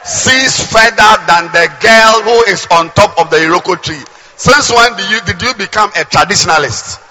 sees 0.04 0.66
further 0.72 1.12
than 1.26 1.46
the 1.54 1.72
girl 1.80 2.22
who 2.24 2.52
is 2.52 2.68
on 2.70 2.90
top 2.92 3.18
of 3.18 3.30
the 3.30 3.38
Iroko 3.38 3.82
tree. 3.82 4.04
Since 4.36 4.72
when 4.72 4.98
did 4.98 5.10
you, 5.10 5.22
did 5.22 5.42
you 5.42 5.54
become 5.54 5.90
a 5.92 6.04
traditionalist? 6.04 7.02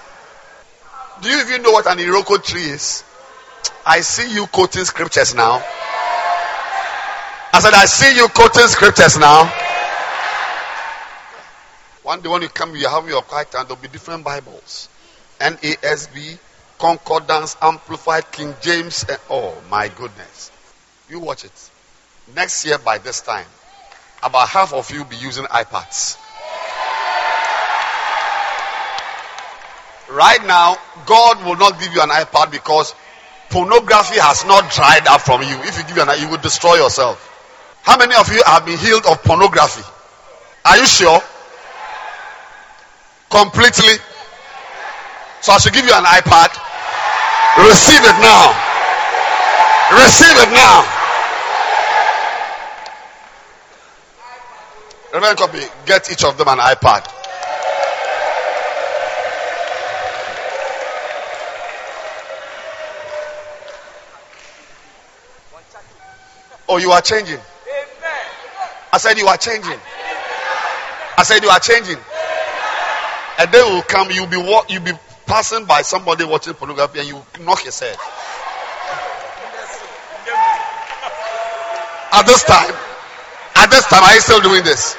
Do 1.21 1.29
you 1.29 1.41
even 1.41 1.63
know 1.63 1.71
what 1.71 1.87
an 1.87 1.97
Iroko 1.97 2.43
tree 2.43 2.61
is? 2.61 3.03
I 3.85 4.01
see 4.01 4.31
you 4.33 4.45
quoting 4.45 4.85
scriptures 4.85 5.33
now. 5.33 5.63
I 7.51 7.59
said, 7.61 7.73
I 7.73 7.85
see 7.85 8.15
you 8.15 8.27
quoting 8.27 8.67
scriptures 8.67 9.17
now. 9.17 9.51
One 12.03 12.21
day 12.21 12.29
when 12.29 12.43
you 12.43 12.49
come, 12.49 12.75
you 12.75 12.87
have 12.87 13.07
your 13.07 13.23
quiet 13.23 13.49
time, 13.49 13.65
there'll 13.67 13.81
be 13.81 13.87
different 13.87 14.23
Bibles. 14.23 14.89
NASB, 15.39 16.37
Concordance, 16.79 17.57
Amplified, 17.61 18.31
King 18.31 18.55
James, 18.61 19.05
and, 19.07 19.19
oh 19.29 19.53
my 19.69 19.89
goodness. 19.89 20.51
You 21.09 21.19
watch 21.19 21.43
it. 21.43 21.69
Next 22.35 22.65
year 22.65 22.77
by 22.77 22.99
this 22.99 23.21
time, 23.21 23.45
about 24.23 24.47
half 24.47 24.73
of 24.73 24.89
you 24.91 25.03
be 25.03 25.17
using 25.17 25.43
iPads. 25.45 26.17
Right 30.09 30.43
now, 30.45 30.77
God 31.05 31.45
will 31.45 31.57
not 31.57 31.79
give 31.79 31.93
you 31.93 32.01
an 32.01 32.09
iPad 32.09 32.51
because 32.51 32.95
pornography 33.49 34.19
has 34.19 34.45
not 34.45 34.71
dried 34.71 35.05
up 35.07 35.21
from 35.21 35.41
you. 35.41 35.55
If 35.63 35.77
you 35.77 35.83
give 35.83 35.97
you 35.97 36.03
an 36.03 36.19
you 36.19 36.29
will 36.29 36.41
destroy 36.41 36.75
yourself. 36.75 37.25
How 37.83 37.97
many 37.97 38.15
of 38.15 38.31
you 38.33 38.41
have 38.45 38.65
been 38.65 38.77
healed 38.77 39.05
of 39.05 39.21
pornography? 39.23 39.83
Are 40.65 40.77
you 40.77 40.85
sure? 40.85 41.21
Completely. 43.29 43.99
So 45.41 45.53
I 45.53 45.57
should 45.59 45.73
give 45.73 45.85
you 45.85 45.93
an 45.93 46.05
iPad. 46.05 46.68
Receive 47.57 48.01
it 48.03 48.19
now. 48.21 48.53
Receive 49.91 50.37
it 50.37 50.51
now. 50.53 50.85
Reverend 55.11 55.37
Copy, 55.39 55.59
get 55.85 56.11
each 56.11 56.23
of 56.23 56.37
them 56.37 56.47
an 56.47 56.59
iPad. 56.59 57.11
Oh, 66.71 66.77
you 66.77 66.91
are 66.91 67.01
changing. 67.01 67.39
I 68.93 68.97
said 68.99 69.17
you 69.17 69.25
are 69.25 69.37
changing. 69.37 69.79
I 71.17 71.23
said 71.23 71.41
you 71.41 71.49
are 71.49 71.59
changing. 71.59 71.97
A 73.39 73.47
day 73.47 73.63
will 73.63 73.81
come, 73.81 74.11
you'll 74.11 74.27
be 74.27 74.37
what 74.37 74.69
you'll 74.69 74.83
be 74.83 74.93
passing 75.29 75.63
by 75.65 75.83
somebody 75.83 76.25
watching 76.25 76.55
pornography 76.55 76.99
and 76.99 77.07
you 77.07 77.21
knock 77.45 77.61
his 77.61 77.79
head. 77.79 77.95
At 82.11 82.25
this 82.25 82.43
time, 82.43 82.73
at 83.55 83.69
this 83.69 83.85
time, 83.85 84.03
are 84.03 84.15
you 84.15 84.21
still 84.21 84.41
doing 84.41 84.63
this? 84.63 84.97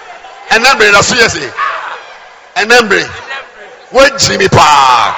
And 0.53 0.64
then, 0.64 0.79
brother, 0.79 1.03
seriously. 1.03 1.51
And 2.57 2.71
then, 2.71 2.88
where 3.90 4.16
Jimmy 4.19 4.49
Park, 4.49 5.16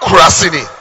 Kurasini. 0.00 0.79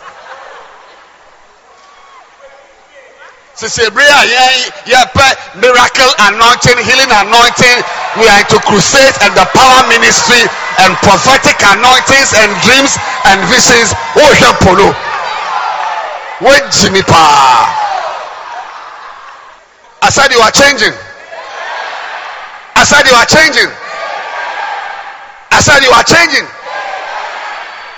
Sisi 3.59 3.83
ebere 3.83 4.07
a 4.07 4.23
yɛn 4.23 5.59
miracle 5.59 6.11
anointing 6.31 6.79
healing 6.87 7.11
anointing 7.11 7.83
we 8.17 8.25
are 8.27 8.39
into 8.39 8.57
crusade 8.65 9.15
and 9.21 9.35
the 9.35 9.45
power 9.53 9.83
ministry 9.91 10.41
and 10.81 10.95
prophetic 11.03 11.59
anointings 11.61 12.33
and 12.33 12.49
dreams 12.65 12.97
and 13.29 13.37
visions. 13.51 13.93
Wohwɛ 14.17 14.49
polo. 14.63 14.89
Paa 17.03 17.75
I 20.01 20.09
said 20.09 20.31
you 20.31 20.39
are 20.39 20.51
changing. 20.51 20.95
I 22.75 22.83
said 22.87 23.05
you 23.05 23.13
are 23.13 23.27
changing. 23.27 23.69
I 25.51 25.59
said 25.59 25.83
you 25.83 25.91
are 25.91 26.03
changing. 26.03 26.47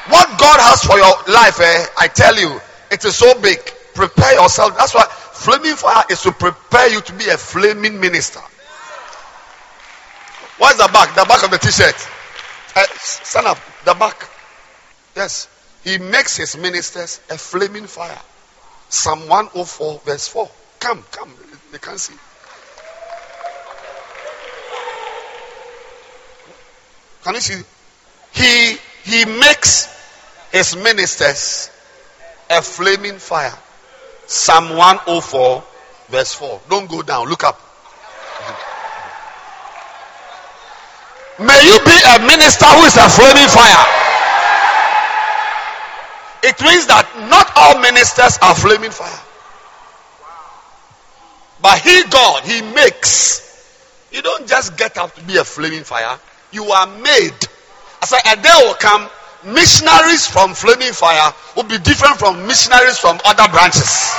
What 0.09 0.27
God 0.41 0.59
has 0.59 0.83
for 0.83 0.97
your 0.97 1.13
life 1.31 1.59
eh, 1.61 1.85
I 1.97 2.07
tell 2.07 2.35
you 2.35 2.59
it 2.91 3.05
is 3.05 3.15
so 3.15 3.39
big. 3.39 3.59
Prepare 3.93 4.41
yourself. 4.41 4.75
That's 4.75 4.93
why 4.95 5.05
Flaming 5.41 5.75
fire 5.75 6.03
is 6.11 6.21
to 6.21 6.31
prepare 6.31 6.87
you 6.89 7.01
to 7.01 7.13
be 7.13 7.27
a 7.29 7.35
flaming 7.35 7.99
minister. 7.99 8.39
What's 10.59 10.77
the 10.77 10.87
back? 10.93 11.15
The 11.15 11.25
back 11.25 11.43
of 11.43 11.49
the 11.49 11.57
t-shirt. 11.57 11.95
Uh, 12.75 12.85
stand 12.99 13.47
up. 13.47 13.57
The 13.83 13.95
back. 13.95 14.29
Yes. 15.15 15.47
He 15.83 15.97
makes 15.97 16.37
his 16.37 16.55
ministers 16.55 17.21
a 17.31 17.39
flaming 17.39 17.87
fire. 17.87 18.19
Psalm 18.89 19.27
104, 19.27 20.01
verse 20.05 20.27
4. 20.27 20.47
Come, 20.79 21.03
come. 21.09 21.33
They 21.71 21.79
can't 21.79 21.99
see. 21.99 22.13
Can 27.23 27.33
you 27.33 27.41
see? 27.41 27.63
He 28.33 28.77
he 29.09 29.25
makes 29.25 29.87
his 30.51 30.75
ministers 30.75 31.71
a 32.47 32.61
flaming 32.61 33.17
fire. 33.17 33.57
Psalm 34.31 34.77
104, 34.77 35.61
verse 36.07 36.33
4. 36.35 36.61
Don't 36.69 36.89
go 36.89 37.01
down. 37.01 37.27
Look 37.27 37.43
up. 37.43 37.59
May 41.37 41.59
you 41.67 41.77
be 41.83 41.91
a 42.15 42.19
minister 42.25 42.63
who 42.65 42.85
is 42.85 42.95
a 42.95 43.09
flaming 43.09 43.49
fire. 43.51 43.85
It 46.43 46.55
means 46.63 46.87
that 46.87 47.11
not 47.29 47.51
all 47.57 47.81
ministers 47.81 48.39
are 48.41 48.55
flaming 48.55 48.91
fire. 48.91 49.19
But 51.61 51.79
he, 51.79 52.01
God, 52.09 52.43
he 52.45 52.61
makes. 52.61 54.07
You 54.13 54.21
don't 54.21 54.47
just 54.47 54.77
get 54.77 54.97
up 54.97 55.13
to 55.15 55.23
be 55.23 55.35
a 55.35 55.43
flaming 55.43 55.83
fire. 55.83 56.17
You 56.53 56.71
are 56.71 56.87
made. 56.87 57.35
I 58.01 58.05
said, 58.05 58.21
a 58.25 58.41
day 58.41 58.49
will 58.63 58.75
come, 58.75 59.09
missionaries 59.45 60.27
from 60.27 60.53
flaming 60.53 60.93
fire 60.93 61.33
will 61.55 61.63
be 61.63 61.77
different 61.77 62.17
from 62.17 62.45
missionaries 62.47 62.97
from 62.97 63.19
other 63.25 63.47
branches. 63.51 64.13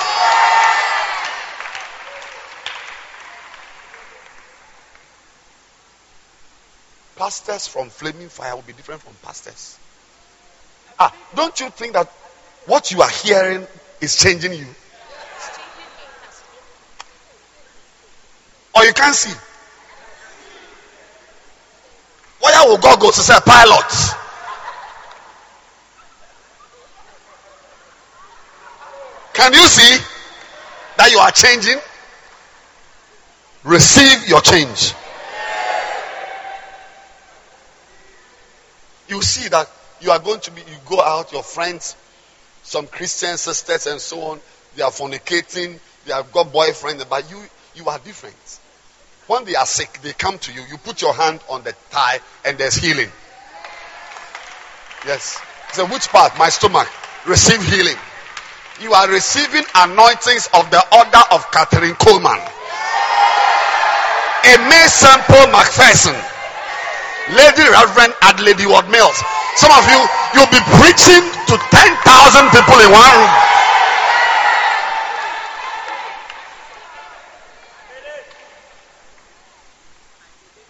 Pastors 7.17 7.69
from 7.69 7.89
flaming 7.89 8.29
fire 8.29 8.55
will 8.57 8.63
be 8.63 8.73
different 8.73 9.01
from 9.01 9.15
pastors. 9.23 9.79
Ah, 10.99 11.15
don't 11.35 11.59
you 11.61 11.71
think 11.71 11.93
that 11.93 12.11
what 12.67 12.91
you 12.91 13.01
are 13.01 13.11
hearing 13.11 13.67
is 14.01 14.17
changing 14.17 14.53
you? 14.53 14.67
Or 18.75 18.85
you 18.85 18.93
can't 18.93 19.15
see? 19.15 19.33
Where 22.41 22.69
will 22.69 22.79
God 22.79 22.99
go 22.99 23.11
to 23.11 23.21
say 23.21 23.39
pilot? 23.45 24.22
Can 29.43 29.55
you 29.55 29.67
see 29.67 30.05
that 30.99 31.11
you 31.11 31.19
are 31.19 31.33
changing? 31.33 31.77
Receive 33.65 34.29
your 34.29 34.41
change. 34.41 34.95
You 39.09 39.21
see 39.21 39.49
that 39.49 39.69
you 40.01 40.13
are 40.13 40.21
going 40.21 40.39
to 40.43 40.53
be, 40.53 40.61
you 40.61 40.77
go 40.87 41.01
out, 41.01 41.33
your 41.33 41.43
friends, 41.43 41.97
some 42.63 42.87
Christian 42.87 43.37
sisters 43.37 43.89
and 43.89 44.01
so 44.01 44.21
on, 44.21 44.41
they 44.77 44.85
are 44.85 44.93
fornicating, 44.93 45.81
they 46.07 46.13
have 46.13 46.31
got 46.31 46.53
boyfriends, 46.53 47.09
but 47.09 47.29
you, 47.29 47.43
you 47.75 47.89
are 47.89 47.99
different. 47.99 48.37
When 49.27 49.45
they 49.45 49.57
are 49.57 49.67
sick, 49.67 49.99
they 50.03 50.13
come 50.13 50.39
to 50.39 50.53
you, 50.53 50.63
you 50.71 50.79
put 50.79 51.03
your 51.03 51.15
hand 51.15 51.41
on 51.51 51.65
the 51.65 51.73
thigh, 51.73 52.21
and 52.45 52.57
there's 52.59 52.77
healing. 52.77 53.11
Yes. 55.05 55.43
So 55.73 55.85
which 55.87 56.07
part? 56.11 56.39
My 56.39 56.49
stomach. 56.49 56.87
Receive 57.27 57.61
healing. 57.61 57.97
You 58.81 58.93
are 58.95 59.09
receiving 59.11 59.65
anointings 59.75 60.49
of 60.55 60.71
the 60.71 60.83
order 60.97 61.23
of 61.31 61.45
Kathryn 61.51 61.95
Kuhlman. 61.99 62.41
Aimee 64.45 64.89
Semple 64.89 65.47
McPherson. 65.53 66.17
Lady 67.31 67.63
Reverend 67.71 68.15
Adelaide 68.23 68.67
Ward 68.67 68.89
Mills. 68.91 69.23
Some 69.57 69.71
of 69.71 69.85
you, 69.87 70.01
you'll 70.35 70.51
be 70.51 70.63
preaching 70.81 71.23
to 71.47 71.55
10,000 71.71 72.51
people 72.51 72.81
in 72.81 72.91
one 72.91 73.13
room. 73.15 73.53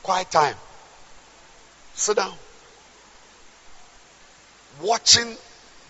Quiet 0.03 0.31
time. 0.31 0.57
Sit 1.95 2.17
down. 2.17 2.35
Watching 4.83 5.37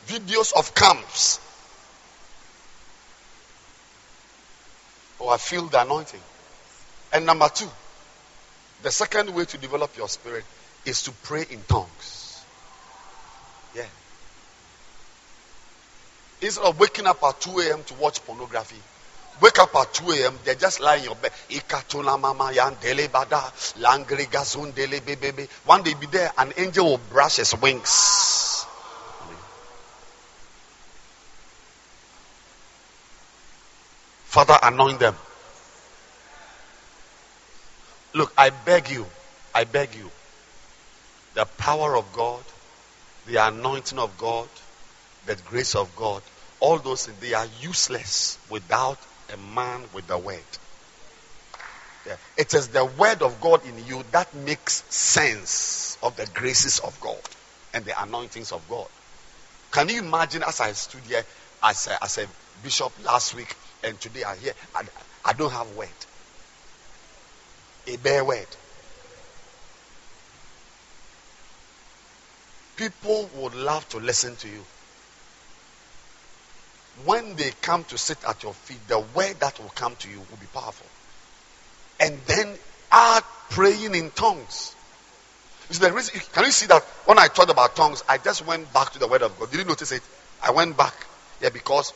videos 0.07 0.53
of 0.55 0.75
camps. 0.75 1.41
I 5.29 5.37
feel 5.37 5.67
the 5.67 5.83
anointing. 5.83 6.21
And 7.13 7.27
number 7.27 7.49
two, 7.49 7.69
the 8.83 8.91
second 8.91 9.35
way 9.35 9.45
to 9.45 9.59
develop 9.59 9.97
your 9.97 10.09
spirit 10.09 10.45
is 10.85 11.03
to 11.03 11.13
pray 11.23 11.45
in 11.51 11.63
tongues. 11.69 12.43
Yeah. 13.77 13.87
Instead 16.41 16.65
of 16.65 16.81
waking 16.81 17.07
up 17.07 17.23
at 17.23 17.41
2 17.41 17.61
a.m. 17.61 17.85
to 17.85 17.95
watch 17.95 18.25
pornography, 18.25 18.81
wake 19.41 19.59
up 19.59 19.75
at 19.77 19.95
2 19.95 20.11
a.m. 20.11 20.39
They 20.45 20.57
just 20.57 20.81
lie 20.81 20.97
in 20.97 21.05
your 21.05 21.15
bed. 21.15 21.31
One 25.65 25.83
day 25.83 25.95
be 25.95 26.07
there, 26.07 26.33
an 26.37 26.53
angel 26.57 26.87
will 26.87 27.01
brush 27.11 27.37
his 27.37 27.55
wings. 27.61 28.62
Father, 34.33 34.57
anoint 34.63 34.99
them. 34.99 35.15
Look, 38.15 38.33
I 38.39 38.49
beg 38.49 38.89
you, 38.89 39.05
I 39.55 39.65
beg 39.65 39.95
you. 39.95 40.11
The 41.35 41.45
power 41.45 41.95
of 41.95 42.11
God, 42.15 42.43
the 43.27 43.47
anointing 43.47 43.99
of 43.99 44.17
God, 44.17 44.49
the 45.27 45.37
grace 45.51 45.75
of 45.75 45.95
God, 45.97 46.23
all 46.61 46.79
those 46.79 47.05
things, 47.05 47.19
they 47.19 47.35
are 47.35 47.47
useless 47.61 48.39
without 48.49 48.97
a 49.35 49.37
man 49.55 49.83
with 49.93 50.07
the 50.07 50.17
word. 50.17 50.41
It 52.39 52.55
is 52.55 52.69
the 52.69 52.87
word 52.87 53.21
of 53.21 53.39
God 53.43 53.61
in 53.67 53.87
you 53.87 54.03
that 54.13 54.33
makes 54.35 54.83
sense 54.89 55.99
of 56.03 56.17
the 56.17 56.25
graces 56.33 56.79
of 56.79 56.99
God 57.03 57.21
and 57.75 57.85
the 57.85 58.03
anointings 58.03 58.53
of 58.53 58.67
God. 58.71 58.89
Can 59.73 59.91
you 59.91 59.99
imagine 59.99 60.43
as 60.43 60.59
I 60.63 60.73
stood 60.73 61.03
here 61.03 61.23
as 61.63 61.87
a, 61.87 62.03
as 62.03 62.17
a 62.17 62.27
bishop 62.63 62.93
last 63.05 63.35
week 63.35 63.55
and 63.83 64.01
today 64.01 64.25
I 64.25 64.37
hear, 64.37 64.53
I, 64.75 64.83
I 65.25 65.33
don't 65.33 65.53
have 65.53 65.71
word. 65.71 65.89
A 67.87 67.97
bare 67.97 68.25
word. 68.25 68.47
People 72.77 73.31
would 73.35 73.55
love 73.55 73.89
to 73.91 73.99
listen 73.99 74.37
to 74.37 74.49
you 74.49 74.65
when 77.05 77.37
they 77.37 77.51
come 77.61 77.85
to 77.85 77.99
sit 77.99 78.23
at 78.25 78.43
your 78.43 78.53
feet, 78.53 78.87
the 78.87 78.99
word 79.01 79.41
that 79.41 79.59
will 79.59 79.71
come 79.71 79.97
to 79.97 80.09
you 80.09 80.19
will 80.19 80.37
be 80.37 80.47
powerful. 80.47 80.87
And 82.01 82.21
then 82.27 82.59
add 82.91 83.23
praying 83.51 83.95
in 83.95 84.11
tongues. 84.11 84.77
Is 85.71 85.79
the 85.79 85.93
reason, 85.93 86.21
can 86.33 86.45
you 86.45 86.51
see 86.51 86.67
that 86.67 86.83
when 87.07 87.19
I 87.19 87.29
talked 87.29 87.51
about 87.51 87.75
tongues, 87.77 88.03
I 88.09 88.19
just 88.19 88.47
went 88.47 88.73
back 88.73 88.93
to 88.93 88.99
the 88.99 89.09
word 89.09 89.23
of 89.23 89.39
God. 89.39 89.51
Did 89.51 89.61
you 89.61 89.65
notice 89.65 89.93
it? 89.93 90.03
I 90.43 90.51
went 90.51 90.77
back. 90.77 90.95
Yeah, 91.41 91.49
because 91.49 91.93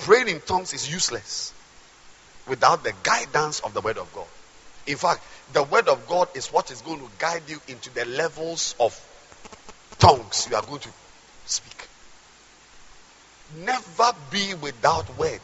praying 0.00 0.28
in 0.28 0.40
tongues 0.40 0.72
is 0.72 0.90
useless 0.90 1.52
without 2.48 2.82
the 2.82 2.92
guidance 3.02 3.60
of 3.60 3.74
the 3.74 3.80
word 3.80 3.98
of 3.98 4.12
God. 4.14 4.26
In 4.86 4.96
fact, 4.96 5.22
the 5.52 5.62
word 5.62 5.88
of 5.88 6.08
God 6.08 6.28
is 6.34 6.48
what 6.48 6.70
is 6.70 6.80
going 6.82 6.98
to 6.98 7.08
guide 7.18 7.42
you 7.48 7.60
into 7.68 7.90
the 7.90 8.04
levels 8.04 8.74
of 8.80 8.98
tongues 9.98 10.48
you 10.50 10.56
are 10.56 10.62
going 10.62 10.80
to 10.80 10.88
speak. 11.44 11.86
Never 13.64 14.12
be 14.30 14.54
without 14.54 15.18
word. 15.18 15.40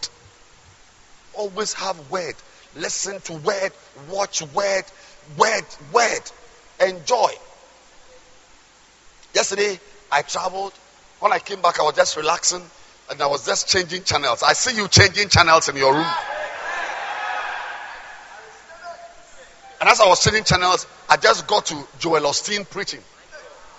Always 1.34 1.74
have 1.74 2.10
word. 2.10 2.34
Listen 2.76 3.20
to 3.22 3.34
word. 3.34 3.72
Watch 4.10 4.42
word. 4.42 4.84
Word. 5.36 5.64
Word. 5.92 6.22
Enjoy. 6.80 7.30
Yesterday, 9.34 9.78
I 10.10 10.22
traveled. 10.22 10.72
When 11.20 11.32
I 11.32 11.38
came 11.38 11.60
back, 11.60 11.80
I 11.80 11.82
was 11.82 11.96
just 11.96 12.16
relaxing 12.16 12.62
and 13.10 13.22
I 13.22 13.26
was 13.26 13.46
just 13.46 13.68
changing 13.68 14.02
channels. 14.02 14.42
I 14.42 14.52
see 14.52 14.76
you 14.76 14.88
changing 14.88 15.28
channels 15.28 15.68
in 15.68 15.76
your 15.76 15.94
room. 15.94 16.06
And 19.80 19.88
as 19.88 20.00
I 20.00 20.08
was 20.08 20.22
changing 20.22 20.44
channels, 20.44 20.86
I 21.08 21.16
just 21.16 21.46
got 21.46 21.66
to 21.66 21.86
Joel 21.98 22.22
Osteen 22.22 22.68
preaching. 22.68 23.00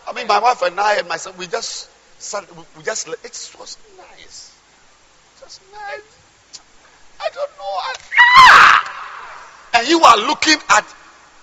I 0.07 0.13
mean, 0.13 0.27
my 0.27 0.39
wife 0.39 0.61
and 0.61 0.79
I 0.79 0.95
and 0.95 1.07
myself, 1.07 1.37
we 1.37 1.47
just, 1.47 1.89
we 2.77 2.83
just, 2.83 3.07
it 3.07 3.55
was 3.59 3.77
nice. 3.97 4.53
Just 5.41 5.61
nice. 5.73 6.01
I 7.19 7.29
don't 7.33 7.51
know. 7.57 7.65
ah! 7.65 9.69
And 9.73 9.87
you 9.87 10.01
are 10.01 10.17
looking 10.17 10.57
at 10.69 10.85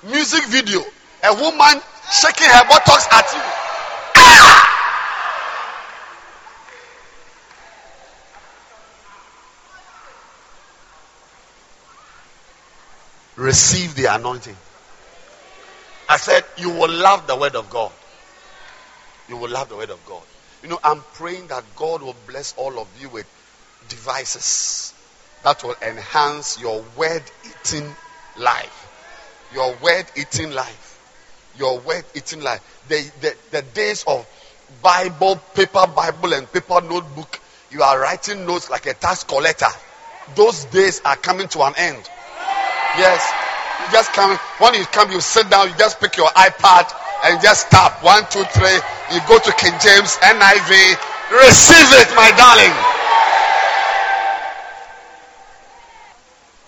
music 0.05 0.47
video, 0.47 0.81
a 1.25 1.35
woman 1.35 1.83
shaking 2.11 2.49
her 2.49 2.65
buttocks 2.69 3.07
at 3.13 3.33
you. 3.35 3.54
Receive 13.45 13.95
the 13.95 14.07
anointing. 14.07 14.57
I 16.09 16.17
said, 16.17 16.45
you 16.57 16.71
will 16.71 16.91
love 16.91 17.27
the 17.27 17.37
word 17.37 17.55
of 17.57 17.69
God. 17.69 17.93
You 19.29 19.37
will 19.37 19.51
love 19.51 19.69
the 19.69 19.77
word 19.77 19.91
of 19.91 20.03
God. 20.07 20.23
You 20.63 20.71
know, 20.71 20.79
I'm 20.83 21.03
praying 21.13 21.49
that 21.49 21.63
God 21.77 22.01
will 22.01 22.17
bless 22.27 22.55
all 22.57 22.79
of 22.79 22.89
you 22.99 23.11
with 23.11 23.27
devices 23.91 24.95
that 25.43 25.63
will 25.63 25.75
enhance 25.83 26.59
your 26.59 26.83
word 26.97 27.23
eating 27.45 27.95
life. 28.39 28.89
Your 29.53 29.77
word 29.83 30.07
eating 30.17 30.51
life. 30.53 30.99
Your 31.59 31.81
word 31.81 32.07
eating 32.15 32.41
life. 32.41 32.63
The, 32.89 33.11
the, 33.21 33.37
the 33.51 33.61
days 33.61 34.05
of 34.07 34.27
Bible, 34.83 35.37
paper 35.55 35.87
Bible, 35.87 36.33
and 36.33 36.51
paper 36.51 36.81
notebook, 36.81 37.39
you 37.71 37.83
are 37.83 38.01
writing 38.01 38.47
notes 38.47 38.71
like 38.71 38.87
a 38.87 38.95
tax 38.95 39.23
collector. 39.23 39.67
Those 40.35 40.65
days 40.65 41.03
are 41.05 41.17
coming 41.17 41.49
to 41.49 41.63
an 41.65 41.75
end. 41.77 42.09
Yes. 42.97 43.33
You 43.81 43.93
just 43.93 44.13
come, 44.13 44.37
when 44.59 44.75
you 44.75 44.85
come, 44.87 45.11
you 45.11 45.21
sit 45.21 45.51
down, 45.51 45.69
you 45.69 45.75
just 45.77 46.01
pick 46.01 46.17
your 46.17 46.29
iPad 46.29 46.93
and 47.25 47.43
just 47.43 47.71
tap 47.71 48.03
one, 48.03 48.23
two, 48.31 48.45
three. 48.45 48.79
You 49.13 49.21
go 49.27 49.39
to 49.39 49.53
King 49.53 49.75
James, 49.83 50.17
NIV, 50.19 50.71
receive 51.33 51.91
it, 52.01 52.15
my 52.15 52.31
darling. 52.37 52.75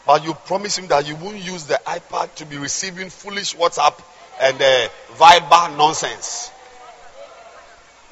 But 0.07 0.25
you 0.25 0.35
promise 0.35 0.79
him 0.79 0.87
that 0.89 1.09
you 1.09 1.17
won't 1.17 1.39
use 1.39 1.65
the 1.65 1.81
iPad 1.85 2.35
to 2.37 2.47
be 2.47 2.59
receiving 2.59 3.11
foolish 3.11 3.57
WhatsApp 3.57 4.01
and 4.41 4.61
uh, 4.61 4.89
Viber 5.17 5.77
nonsense. 5.77 6.51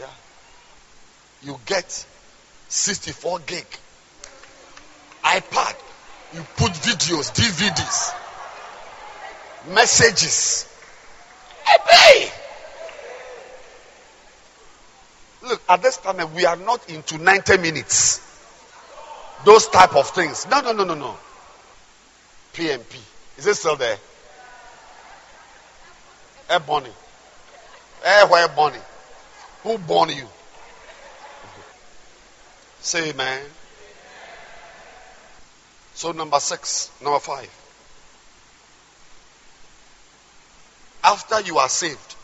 Yeah. 0.01 0.07
You 1.43 1.59
get 1.67 2.07
64 2.69 3.39
gig 3.41 3.67
iPad. 5.23 5.77
You 6.35 6.45
put 6.57 6.73
videos, 6.73 7.33
DVDs, 7.33 8.13
messages. 9.73 10.69
Pay. 11.89 12.31
Look, 15.45 15.63
at 15.69 15.81
this 15.83 15.99
time 15.99 16.35
we 16.35 16.45
are 16.45 16.57
not 16.57 16.91
into 16.91 17.19
90 17.19 17.59
minutes. 17.59 18.21
Those 19.45 19.69
type 19.69 19.95
of 19.95 20.09
things. 20.11 20.47
No, 20.51 20.61
no, 20.61 20.73
no, 20.73 20.83
no, 20.83 20.95
no. 20.95 21.17
PMP. 22.53 22.97
Is 23.39 23.47
it 23.47 23.55
still 23.55 23.77
there? 23.77 23.99
Eh, 26.51 26.59
Bonnie. 26.59 26.91
Eh, 28.05 28.25
where 28.27 28.49
Bonnie? 28.49 28.79
Who 29.63 29.79
born 29.79 30.09
you? 30.11 30.27
Say 32.81 33.11
amen. 33.11 33.41
So, 35.95 36.13
number 36.13 36.41
six, 36.41 36.91
number 37.03 37.21
five. 37.21 37.49
After 41.05 41.41
you 41.41 41.59
are 41.59 41.69
saved, 41.69 42.17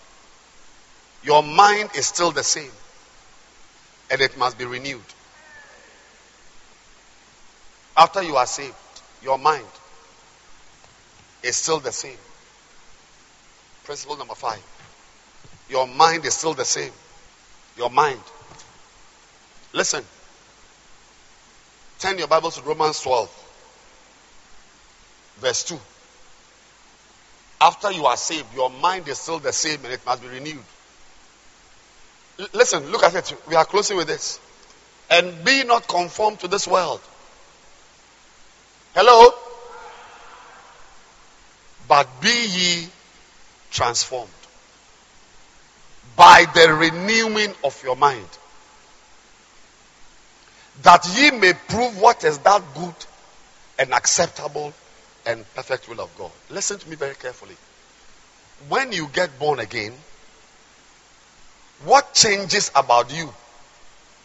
your 1.22 1.42
mind 1.42 1.90
is 1.94 2.06
still 2.06 2.30
the 2.30 2.42
same 2.42 2.70
and 4.11 4.20
it 4.20 4.37
must 4.37 4.59
be 4.59 4.64
renewed. 4.64 5.02
After 7.96 8.22
you 8.22 8.37
are 8.37 8.46
saved, 8.46 8.74
your 9.22 9.38
mind 9.38 9.66
is 11.42 11.56
still 11.56 11.78
the 11.78 11.92
same. 11.92 12.16
Principle 13.85 14.16
number 14.16 14.35
five. 14.35 14.62
Your 15.68 15.87
mind 15.87 16.24
is 16.24 16.35
still 16.35 16.54
the 16.54 16.64
same. 16.64 16.92
Your 17.76 17.90
mind. 17.90 18.20
Listen. 19.72 20.04
Turn 21.98 22.18
your 22.18 22.28
Bibles 22.28 22.56
to 22.56 22.62
Romans 22.62 23.00
12, 23.00 23.39
verse 25.40 25.64
2. 25.64 25.79
After 27.61 27.92
you 27.92 28.07
are 28.07 28.16
saved, 28.16 28.55
your 28.55 28.70
mind 28.70 29.09
is 29.09 29.18
still 29.18 29.38
the 29.38 29.53
same 29.53 29.85
and 29.85 29.92
it 29.92 30.05
must 30.07 30.22
be 30.22 30.29
renewed. 30.29 30.64
L- 32.38 32.48
listen, 32.53 32.90
look 32.90 33.03
at 33.03 33.14
it. 33.14 33.35
We 33.48 33.55
are 33.55 33.64
closing 33.64 33.96
with 33.96 34.07
this. 34.07 34.40
And 35.11 35.44
be 35.44 35.64
not 35.64 35.88
conformed 35.88 36.40
to 36.40 36.48
this 36.48 36.66
world. 36.66 37.00
Hello? 38.94 39.35
But 41.88 42.09
be 42.20 42.46
ye 42.48 42.88
transformed 43.70 44.31
by 46.16 46.44
the 46.55 46.72
renewing 46.72 47.53
of 47.64 47.83
your 47.83 47.96
mind, 47.96 48.29
that 50.83 51.07
ye 51.16 51.31
may 51.31 51.53
prove 51.68 51.98
what 51.98 52.24
is 52.24 52.38
that 52.38 52.62
good 52.74 52.94
and 53.79 53.92
acceptable 53.92 54.72
and 55.26 55.44
perfect 55.54 55.88
will 55.88 56.00
of 56.00 56.16
God. 56.16 56.30
Listen 56.50 56.78
to 56.78 56.88
me 56.88 56.96
very 56.96 57.14
carefully. 57.14 57.56
When 58.68 58.92
you 58.92 59.09
get 59.12 59.38
born 59.38 59.59
again, 59.59 59.92
what 61.85 62.12
changes 62.14 62.70
about 62.74 63.14
you 63.14 63.33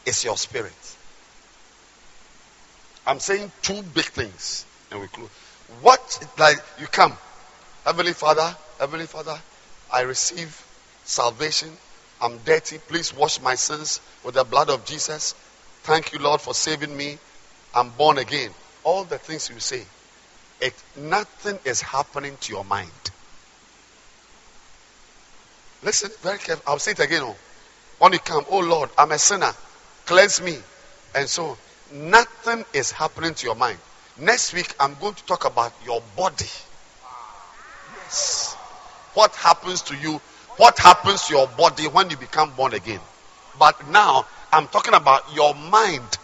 is 0.05 0.23
your 0.23 0.37
spirit. 0.37 0.73
I'm 3.07 3.19
saying 3.19 3.51
two 3.61 3.81
big 3.93 4.05
things, 4.05 4.65
and 4.91 4.99
we 4.99 5.07
close. 5.07 5.29
What, 5.81 6.27
like, 6.37 6.57
you 6.79 6.87
come, 6.87 7.13
Heavenly 7.85 8.13
Father, 8.13 8.55
Heavenly 8.79 9.05
Father, 9.05 9.37
I 9.91 10.01
receive 10.01 10.61
salvation. 11.05 11.69
I'm 12.21 12.39
dirty. 12.39 12.77
Please 12.77 13.15
wash 13.15 13.41
my 13.41 13.55
sins 13.55 14.01
with 14.23 14.35
the 14.35 14.43
blood 14.43 14.69
of 14.69 14.85
Jesus. 14.85 15.33
Thank 15.83 16.13
you, 16.13 16.19
Lord, 16.19 16.41
for 16.41 16.53
saving 16.53 16.95
me. 16.95 17.17
I'm 17.73 17.89
born 17.91 18.17
again. 18.17 18.51
All 18.83 19.03
the 19.03 19.17
things 19.17 19.49
you 19.49 19.59
say, 19.59 19.83
it 20.61 20.73
nothing 20.95 21.59
is 21.65 21.81
happening 21.81 22.37
to 22.41 22.53
your 22.53 22.63
mind. 22.65 22.89
Listen 25.83 26.09
very 26.21 26.37
carefully. 26.37 26.63
I'll 26.67 26.79
say 26.79 26.91
it 26.91 26.99
again. 26.99 27.21
Oh. 27.23 27.35
When 27.99 28.13
you 28.13 28.19
come, 28.19 28.45
oh 28.49 28.59
Lord, 28.59 28.89
I'm 28.97 29.11
a 29.11 29.19
sinner. 29.19 29.51
Cleanse 30.05 30.41
me. 30.41 30.57
And 31.13 31.29
so 31.29 31.57
nothing 31.93 32.65
is 32.73 32.91
happening 32.91 33.33
to 33.35 33.45
your 33.45 33.55
mind. 33.55 33.77
Next 34.17 34.53
week, 34.53 34.73
I'm 34.79 34.95
going 34.99 35.13
to 35.13 35.23
talk 35.25 35.45
about 35.45 35.73
your 35.85 36.01
body. 36.15 36.49
Yes. 37.97 38.55
What 39.13 39.35
happens 39.35 39.81
to 39.83 39.95
you? 39.95 40.21
What 40.57 40.79
happens 40.79 41.23
to 41.23 41.33
your 41.33 41.47
body 41.47 41.83
when 41.87 42.09
you 42.09 42.17
become 42.17 42.51
born 42.51 42.73
again? 42.73 43.01
But 43.59 43.87
now, 43.89 44.25
I'm 44.51 44.67
talking 44.67 44.93
about 44.93 45.35
your 45.35 45.53
mind. 45.53 46.17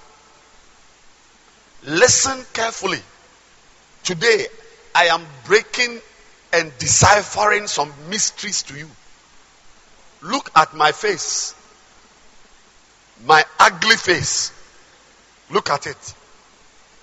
Listen 1.83 2.43
carefully. 2.53 2.99
Today, 4.03 4.47
I 4.95 5.05
am 5.05 5.25
breaking 5.45 5.99
and 6.53 6.71
deciphering 6.79 7.67
some 7.67 7.91
mysteries 8.09 8.63
to 8.63 8.77
you. 8.77 8.89
Look 10.21 10.49
at 10.55 10.73
my 10.75 10.91
face. 10.91 11.55
My 13.25 13.43
ugly 13.59 13.95
face. 13.95 14.51
Look 15.49 15.69
at 15.69 15.87
it. 15.87 16.13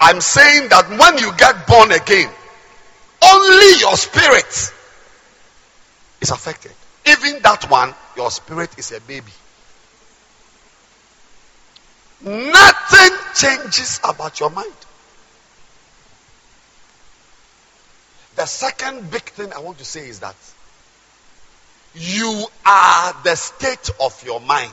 I'm 0.00 0.20
saying 0.20 0.68
that 0.68 0.88
when 0.90 1.18
you 1.18 1.32
get 1.36 1.66
born 1.66 1.90
again, 1.92 2.30
only 3.22 3.80
your 3.80 3.96
spirit 3.96 4.72
is 6.20 6.30
affected. 6.30 6.72
Even 7.06 7.42
that 7.42 7.68
one, 7.70 7.94
your 8.16 8.30
spirit 8.30 8.78
is 8.78 8.92
a 8.92 9.00
baby. 9.00 9.32
Nothing 12.20 13.16
changes 13.34 14.00
about 14.04 14.40
your 14.40 14.50
mind. 14.50 14.72
The 18.38 18.46
second 18.46 19.10
big 19.10 19.22
thing 19.22 19.52
I 19.52 19.58
want 19.58 19.78
to 19.78 19.84
say 19.84 20.08
is 20.08 20.20
that 20.20 20.36
you 21.96 22.46
are 22.64 23.12
the 23.24 23.34
state 23.34 23.90
of 24.00 24.24
your 24.24 24.38
mind. 24.38 24.72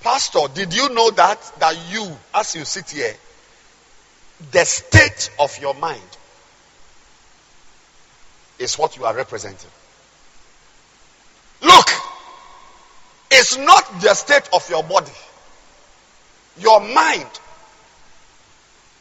Pastor, 0.00 0.46
did 0.54 0.74
you 0.74 0.88
know 0.94 1.10
that 1.10 1.52
that 1.58 1.76
you 1.90 2.10
as 2.34 2.56
you 2.56 2.64
sit 2.64 2.88
here 2.88 3.14
the 4.50 4.64
state 4.64 5.30
of 5.38 5.58
your 5.60 5.74
mind 5.74 6.16
is 8.58 8.78
what 8.78 8.96
you 8.96 9.04
are 9.04 9.14
representing. 9.14 9.70
Look, 11.60 11.90
it's 13.30 13.58
not 13.58 14.00
the 14.00 14.14
state 14.14 14.48
of 14.54 14.70
your 14.70 14.82
body. 14.84 15.12
Your 16.58 16.80
mind 16.80 17.28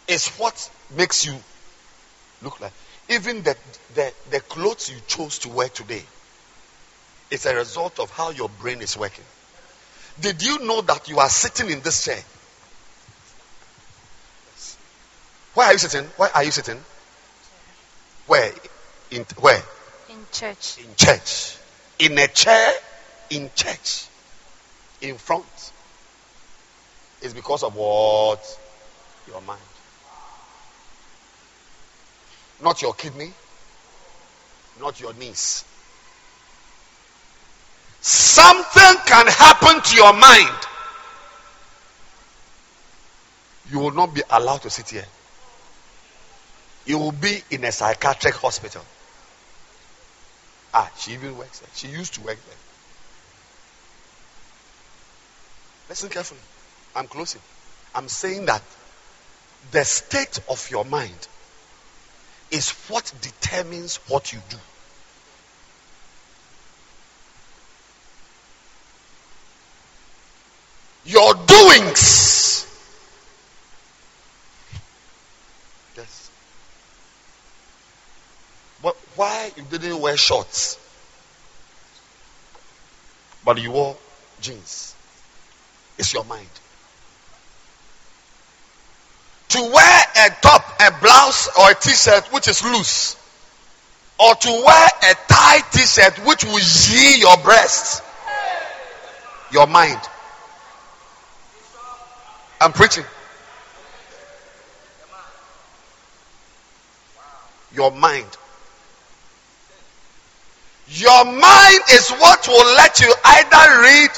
is 0.09 0.27
what 0.29 0.69
makes 0.97 1.25
you 1.25 1.35
look 2.41 2.59
like. 2.59 2.73
Even 3.09 3.43
the, 3.43 3.55
the, 3.95 4.11
the 4.31 4.39
clothes 4.41 4.89
you 4.89 4.97
chose 5.07 5.39
to 5.39 5.49
wear 5.49 5.69
today 5.69 6.03
is 7.31 7.45
a 7.45 7.55
result 7.55 7.99
of 7.99 8.09
how 8.11 8.31
your 8.31 8.49
brain 8.49 8.81
is 8.81 8.97
working. 8.97 9.23
Did 10.19 10.43
you 10.43 10.59
know 10.65 10.81
that 10.81 11.07
you 11.07 11.19
are 11.19 11.29
sitting 11.29 11.69
in 11.69 11.81
this 11.81 12.05
chair? 12.05 12.19
Where 15.53 15.67
are 15.67 15.73
you 15.73 15.79
sitting? 15.79 16.07
Where 16.17 16.35
are 16.35 16.43
you 16.43 16.51
sitting? 16.51 16.79
Where? 18.27 18.51
In 19.11 19.25
where? 19.39 19.61
In 20.09 20.17
church. 20.31 20.77
In 20.79 20.95
church. 20.95 21.57
In 21.99 22.17
a 22.17 22.27
chair 22.27 22.71
in 23.29 23.49
church. 23.55 24.05
In 25.01 25.17
front. 25.17 25.45
It's 27.21 27.33
because 27.33 27.63
of 27.63 27.75
what? 27.75 28.41
Your 29.27 29.41
mind. 29.41 29.59
Not 32.61 32.81
your 32.81 32.93
kidney, 32.93 33.31
not 34.79 34.99
your 34.99 35.13
knees. 35.13 35.63
Something 38.01 39.01
can 39.05 39.27
happen 39.27 39.81
to 39.81 39.95
your 39.95 40.13
mind. 40.13 40.55
You 43.71 43.79
will 43.79 43.91
not 43.91 44.13
be 44.13 44.21
allowed 44.29 44.61
to 44.63 44.69
sit 44.69 44.89
here. 44.89 45.05
You 46.85 46.97
will 46.97 47.11
be 47.11 47.43
in 47.51 47.63
a 47.65 47.71
psychiatric 47.71 48.35
hospital. 48.35 48.81
Ah, 50.73 50.89
she 50.97 51.11
even 51.13 51.37
works 51.37 51.59
there. 51.59 51.69
She 51.73 51.87
used 51.87 52.13
to 52.15 52.21
work 52.21 52.37
there. 52.45 52.57
Listen 55.89 56.09
carefully. 56.09 56.39
I'm 56.95 57.07
closing. 57.07 57.41
I'm 57.93 58.07
saying 58.07 58.45
that 58.45 58.61
the 59.71 59.83
state 59.83 60.39
of 60.49 60.69
your 60.71 60.85
mind 60.85 61.27
is 62.51 62.71
what 62.89 63.11
determines 63.21 63.97
what 64.07 64.33
you 64.33 64.39
do. 64.49 64.57
Your 71.05 71.33
doings. 71.33 72.65
Yes. 75.95 76.31
But 78.83 78.95
why 79.15 79.51
you 79.55 79.63
didn't 79.63 79.99
wear 79.99 80.17
shorts? 80.17 80.77
But 83.43 83.59
you 83.59 83.71
wore 83.71 83.97
jeans. 84.41 84.93
It's 85.97 86.13
your 86.13 86.23
mind. 86.25 86.47
To 89.49 89.61
wear 89.61 90.03
a 90.15 90.29
top, 90.41 90.63
a 90.79 90.91
blouse, 91.01 91.47
or 91.57 91.71
a 91.71 91.75
t 91.75 91.91
shirt 91.91 92.25
which 92.31 92.47
is 92.47 92.63
loose, 92.63 93.15
or 94.19 94.35
to 94.35 94.49
wear 94.49 94.87
a 95.03 95.15
tight 95.27 95.63
t 95.71 95.79
shirt 95.79 96.17
which 96.25 96.43
will 96.43 96.59
see 96.59 97.19
your 97.19 97.35
breasts, 97.37 98.01
your 99.51 99.65
mind. 99.65 99.99
I'm 102.61 102.73
preaching. 102.73 103.05
Your 107.73 107.91
mind. 107.91 108.27
Your 110.89 111.25
mind 111.25 111.79
is 111.93 112.09
what 112.11 112.47
will 112.47 112.75
let 112.75 112.99
you 112.99 113.13
either 113.23 113.81
read 113.81 114.09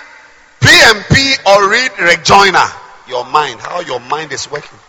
PMP 0.62 1.46
or 1.46 1.70
read 1.70 1.92
Rejoinder. 2.00 2.68
Your 3.08 3.26
mind, 3.26 3.60
how 3.60 3.82
your 3.82 4.00
mind 4.00 4.32
is 4.32 4.50
working. 4.50 4.80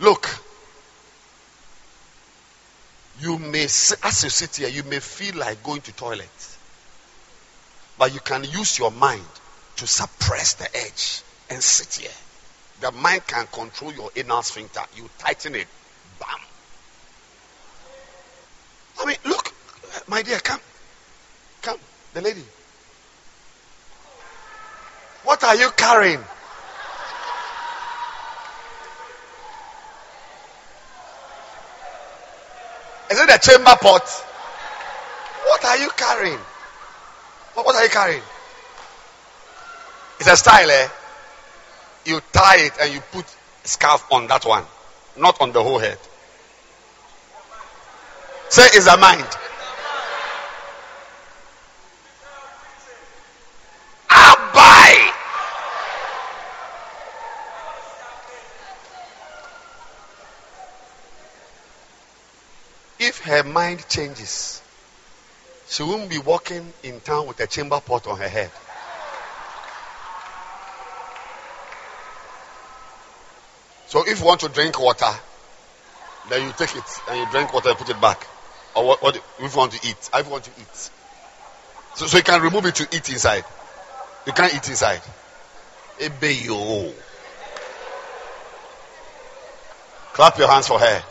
Look, 0.00 0.28
you 3.20 3.38
may, 3.38 3.64
as 3.64 4.24
you 4.24 4.30
sit 4.30 4.56
here, 4.56 4.68
you 4.68 4.82
may 4.84 4.98
feel 4.98 5.36
like 5.36 5.62
going 5.62 5.82
to 5.82 5.92
toilet, 5.92 6.56
but 7.98 8.14
you 8.14 8.20
can 8.20 8.44
use 8.44 8.78
your 8.78 8.90
mind 8.90 9.26
to 9.76 9.86
suppress 9.86 10.54
the 10.54 10.74
edge 10.74 11.22
and 11.50 11.62
sit 11.62 12.02
here. 12.02 12.16
The 12.80 12.92
mind 12.92 13.26
can 13.26 13.46
control 13.48 13.92
your 13.92 14.10
anal 14.16 14.42
sphincter. 14.42 14.80
You 14.96 15.10
tighten 15.18 15.54
it, 15.54 15.66
bam. 16.18 16.28
I 19.00 19.06
mean, 19.06 19.16
look, 19.26 19.52
my 20.08 20.22
dear, 20.22 20.38
come. 20.38 20.60
Come, 21.60 21.78
the 22.14 22.22
lady. 22.22 22.44
What 25.24 25.44
are 25.44 25.56
you 25.56 25.70
carrying? 25.76 26.24
A 33.30 33.38
chamber 33.38 33.76
pot? 33.80 34.08
What 35.46 35.64
are 35.64 35.78
you 35.78 35.90
carrying? 35.96 36.38
What 37.54 37.74
are 37.74 37.82
you 37.82 37.90
carrying? 37.90 38.22
It's 40.18 40.30
a 40.30 40.36
style, 40.36 40.70
eh? 40.70 40.88
You 42.04 42.20
tie 42.32 42.66
it 42.66 42.72
and 42.80 42.92
you 42.92 43.00
put 43.12 43.24
scarf 43.64 44.04
on 44.10 44.26
that 44.28 44.44
one, 44.44 44.64
not 45.16 45.40
on 45.40 45.52
the 45.52 45.62
whole 45.62 45.78
head. 45.78 45.98
Say, 48.48 48.64
it's 48.74 48.86
a 48.86 48.96
mind. 48.96 49.26
Her 63.42 63.48
mind 63.48 63.88
changes, 63.88 64.60
she 65.66 65.82
won't 65.82 66.10
be 66.10 66.18
walking 66.18 66.72
in 66.82 67.00
town 67.00 67.26
with 67.26 67.40
a 67.40 67.46
chamber 67.46 67.80
pot 67.80 68.06
on 68.06 68.18
her 68.18 68.28
head. 68.28 68.50
So 73.86 74.04
if 74.06 74.20
you 74.20 74.26
want 74.26 74.40
to 74.40 74.48
drink 74.48 74.78
water, 74.80 75.10
then 76.28 76.46
you 76.46 76.52
take 76.56 76.76
it 76.76 76.84
and 77.08 77.18
you 77.18 77.26
drink 77.30 77.52
water 77.52 77.70
and 77.70 77.78
put 77.78 77.88
it 77.88 78.00
back. 78.00 78.26
Or 78.76 78.86
what, 78.86 79.02
what 79.02 79.16
if 79.16 79.52
you 79.52 79.58
want 79.58 79.72
to 79.72 79.88
eat? 79.88 80.10
I 80.12 80.22
want 80.22 80.44
to 80.44 80.50
eat. 80.50 80.90
So, 81.94 82.06
so 82.06 82.16
you 82.18 82.22
can 82.22 82.40
remove 82.42 82.66
it 82.66 82.74
to 82.76 82.88
eat 82.94 83.08
inside. 83.08 83.44
You 84.26 84.32
can't 84.32 84.54
eat 84.54 84.68
inside. 84.68 85.00
Ebe 85.98 86.44
yo. 86.44 86.92
Clap 90.12 90.38
your 90.38 90.48
hands 90.48 90.68
for 90.68 90.78
her. 90.78 91.02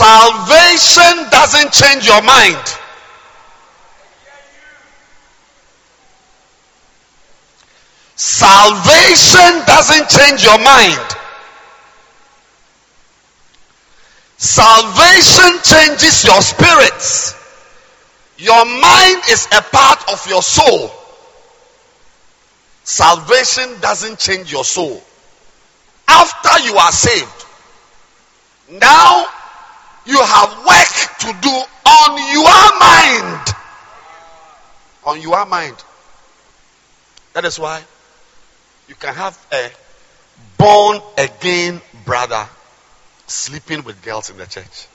Salvation 0.00 1.28
doesn't 1.28 1.72
change 1.74 2.06
your 2.06 2.22
mind. 2.22 2.56
Salvation 8.16 9.62
doesn't 9.66 10.08
change 10.08 10.42
your 10.42 10.58
mind. 10.58 11.16
Salvation 14.38 15.60
changes 15.64 16.24
your 16.24 16.40
spirits. 16.40 17.34
Your 18.38 18.64
mind 18.64 19.22
is 19.28 19.48
a 19.52 19.60
part 19.60 20.02
of 20.10 20.26
your 20.26 20.40
soul. 20.40 20.90
Salvation 22.84 23.68
doesn't 23.82 24.18
change 24.18 24.50
your 24.50 24.64
soul. 24.64 25.02
After 26.08 26.58
you 26.60 26.78
are 26.78 26.90
saved, 26.90 27.44
now 28.70 29.26
you 30.10 30.20
have 30.20 30.50
work 30.66 30.92
to 31.20 31.40
do 31.40 31.54
on 31.88 32.32
your 32.32 32.78
mind. 32.80 33.48
On 35.04 35.22
your 35.22 35.46
mind. 35.46 35.76
That 37.32 37.44
is 37.44 37.58
why 37.58 37.82
you 38.88 38.96
can 38.96 39.14
have 39.14 39.38
a 39.52 39.70
born 40.58 41.00
again 41.16 41.80
brother 42.04 42.44
sleeping 43.28 43.84
with 43.84 44.02
girls 44.02 44.30
in 44.30 44.36
the 44.36 44.46
church. 44.46 44.88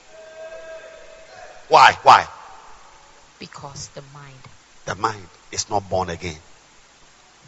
Why? 1.70 1.94
Why? 2.04 2.28
Because 3.40 3.88
the 3.90 4.04
mind. 4.14 4.36
The 4.84 4.96
mind 4.96 5.28
is 5.54 5.70
not 5.70 5.90
born 5.90 6.10
again. 6.10 6.38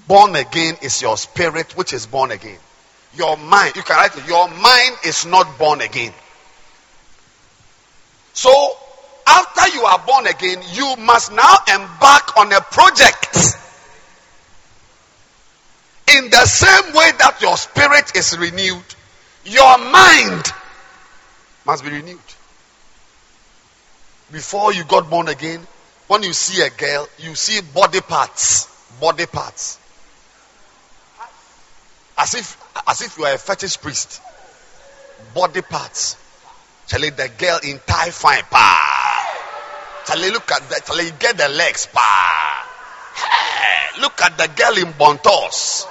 Born 0.08 0.36
again 0.38 0.78
is 0.82 1.02
your 1.02 1.18
spirit, 1.18 1.76
which 1.76 1.92
is 1.92 2.08
born 2.08 2.32
again. 2.32 2.60
Your 3.16 3.36
mind, 3.36 3.76
you 3.76 3.84
can 3.84 3.98
write 3.98 4.16
it, 4.18 4.26
your 4.28 4.48
mind 4.48 4.96
is 5.06 5.26
not 5.26 5.58
born 5.60 5.82
again. 5.82 6.14
So, 8.38 8.78
after 9.26 9.76
you 9.76 9.84
are 9.84 9.98
born 10.06 10.28
again, 10.28 10.62
you 10.72 10.96
must 11.00 11.32
now 11.32 11.56
embark 11.74 12.38
on 12.38 12.54
a 12.54 12.62
project. 12.62 13.36
In 16.16 16.30
the 16.30 16.46
same 16.46 16.94
way 16.94 17.12
that 17.18 17.40
your 17.42 17.58
spirit 17.58 18.16
is 18.16 18.38
renewed, 18.38 18.86
your 19.44 19.80
mind 19.80 20.54
must 21.66 21.84
be 21.84 21.90
renewed. 21.90 22.20
Before 24.32 24.72
you 24.72 24.84
got 24.84 25.10
born 25.10 25.30
again, 25.30 25.66
when 26.06 26.22
you 26.22 26.34
see 26.34 26.62
a 26.62 26.70
girl, 26.70 27.10
you 27.18 27.34
see 27.34 27.62
body 27.74 28.02
parts. 28.02 28.68
Body 29.02 29.26
parts. 29.26 29.80
As 32.16 32.36
if 32.36 32.56
as 32.88 33.02
if 33.02 33.18
you 33.18 33.26
are 33.26 33.34
a 33.34 33.40
fetish 33.40 33.82
priest. 33.82 34.22
Body 35.34 35.64
parts. 35.64 36.18
Charlie, 36.88 37.10
the 37.12 37.30
girl 37.38 37.60
in 37.64 37.80
tie 37.86 38.12
fine, 38.12 38.44
pa. 38.50 38.64
Charlie, 40.08 40.32
look 40.32 40.50
at 40.52 40.64
that. 40.70 40.86
Charlie, 40.88 41.12
get 41.20 41.36
the 41.38 41.50
legs, 41.50 41.86
pa. 41.92 42.00
Hey, 43.14 44.02
look 44.02 44.16
at 44.22 44.38
the 44.38 44.48
girl 44.56 44.72
in 44.80 44.94
Bontos. 44.96 45.84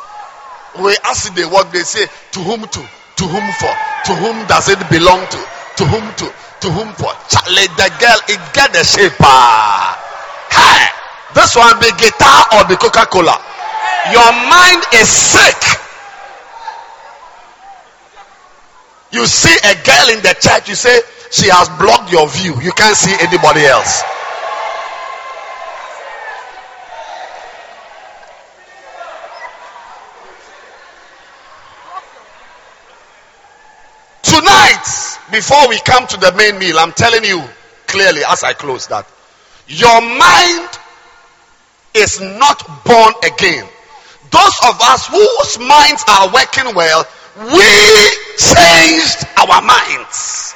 We 0.81 0.97
ask 1.05 1.29
the 1.35 1.45
what 1.53 1.71
they 1.73 1.85
say, 1.85 2.07
to 2.33 2.41
whom 2.41 2.63
to, 2.65 2.81
to 2.81 3.25
whom 3.29 3.47
for, 3.61 3.75
to 4.09 4.13
whom 4.17 4.47
does 4.49 4.69
it 4.73 4.81
belong 4.89 5.21
to, 5.29 5.41
to 5.77 5.85
whom 5.85 6.05
to, 6.17 6.27
to 6.65 6.69
whom 6.73 6.89
for. 6.97 7.13
Charlie, 7.29 7.69
the 7.77 7.89
girl, 8.01 8.21
it 8.33 8.41
get 8.57 8.73
the 8.73 8.83
shape, 8.83 9.13
pa. 9.21 10.01
Hey, 10.49 10.97
This 11.37 11.55
one 11.55 11.79
be 11.79 11.93
guitar 12.01 12.45
or 12.57 12.65
be 12.65 12.77
Coca 12.77 13.05
Cola. 13.05 13.37
Your 14.13 14.33
mind 14.49 14.81
is 14.95 15.09
sick. 15.09 15.86
You 19.13 19.27
see 19.27 19.55
a 19.55 19.75
girl 19.85 20.17
in 20.17 20.23
the 20.23 20.37
church, 20.41 20.69
you 20.69 20.75
say 20.75 21.01
she 21.31 21.49
has 21.49 21.69
blocked 21.79 22.13
your 22.13 22.29
view. 22.29 22.61
You 22.61 22.73
can't 22.73 22.97
see 22.97 23.15
anybody 23.21 23.65
else. 23.65 24.03
Tonight, 34.23 35.19
before 35.31 35.69
we 35.69 35.79
come 35.81 36.07
to 36.09 36.17
the 36.19 36.33
main 36.37 36.59
meal, 36.59 36.79
I'm 36.79 36.93
telling 36.93 37.25
you 37.25 37.43
clearly 37.87 38.23
as 38.29 38.43
I 38.43 38.53
close 38.53 38.89
that 38.89 39.07
your 39.69 40.01
mind 40.01 40.69
is 41.95 42.21
not 42.21 42.85
born 42.85 43.15
again. 43.25 43.67
Those 44.31 44.57
of 44.69 44.81
us 44.81 45.07
whose 45.09 45.59
minds 45.59 46.05
are 46.09 46.33
working 46.33 46.75
well, 46.75 47.05
we 47.37 48.17
changed 48.39 49.27
our 49.37 49.61
minds. 49.61 50.55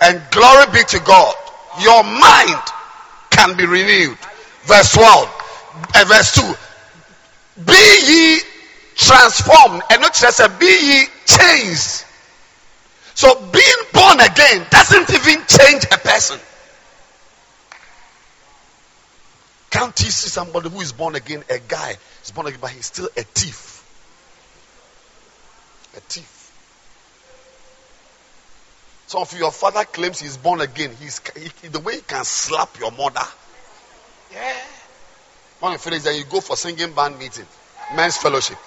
And 0.00 0.22
glory 0.30 0.66
be 0.72 0.84
to 0.84 1.00
God. 1.00 1.34
Your 1.82 2.02
mind 2.02 2.62
can 3.30 3.56
be 3.56 3.66
renewed. 3.66 4.16
Verse 4.62 4.92
12, 4.92 5.28
uh, 5.94 6.04
verse 6.08 6.34
2. 6.34 6.54
Be 7.66 7.98
ye 8.06 8.40
transformed. 8.94 9.82
And 9.90 10.00
not 10.00 10.14
just 10.14 10.40
a 10.40 10.48
be 10.58 10.66
ye 10.66 11.04
changed. 11.26 12.04
So 13.14 13.34
being 13.52 13.82
born 13.92 14.20
again 14.20 14.66
doesn't 14.70 15.10
even 15.10 15.44
change 15.46 15.84
a 15.92 15.98
person. 15.98 16.38
Can't 19.70 19.98
you 20.00 20.10
see 20.10 20.30
somebody 20.30 20.70
who 20.70 20.80
is 20.80 20.92
born 20.92 21.16
again? 21.16 21.44
A 21.50 21.58
guy 21.58 21.96
is 22.24 22.30
born 22.30 22.46
again, 22.46 22.60
but 22.62 22.70
he's 22.70 22.86
still 22.86 23.08
a 23.16 23.22
thief. 23.22 23.77
A 25.98 26.00
thief. 26.00 26.52
Some 29.08 29.22
of 29.22 29.36
your 29.36 29.50
father 29.50 29.84
claims 29.84 30.20
he's 30.20 30.36
born 30.36 30.60
again. 30.60 30.94
He's 31.00 31.20
he, 31.36 31.68
the 31.68 31.80
way 31.80 31.96
he 31.96 32.02
can 32.02 32.24
slap 32.24 32.78
your 32.78 32.92
mother. 32.92 33.26
Yeah. 34.32 34.54
When 35.58 35.72
you 35.72 35.78
finish, 35.78 36.02
then 36.02 36.14
you 36.16 36.24
go 36.24 36.40
for 36.40 36.56
singing 36.56 36.92
band 36.92 37.18
meeting, 37.18 37.46
men's 37.96 38.16
fellowship, 38.16 38.58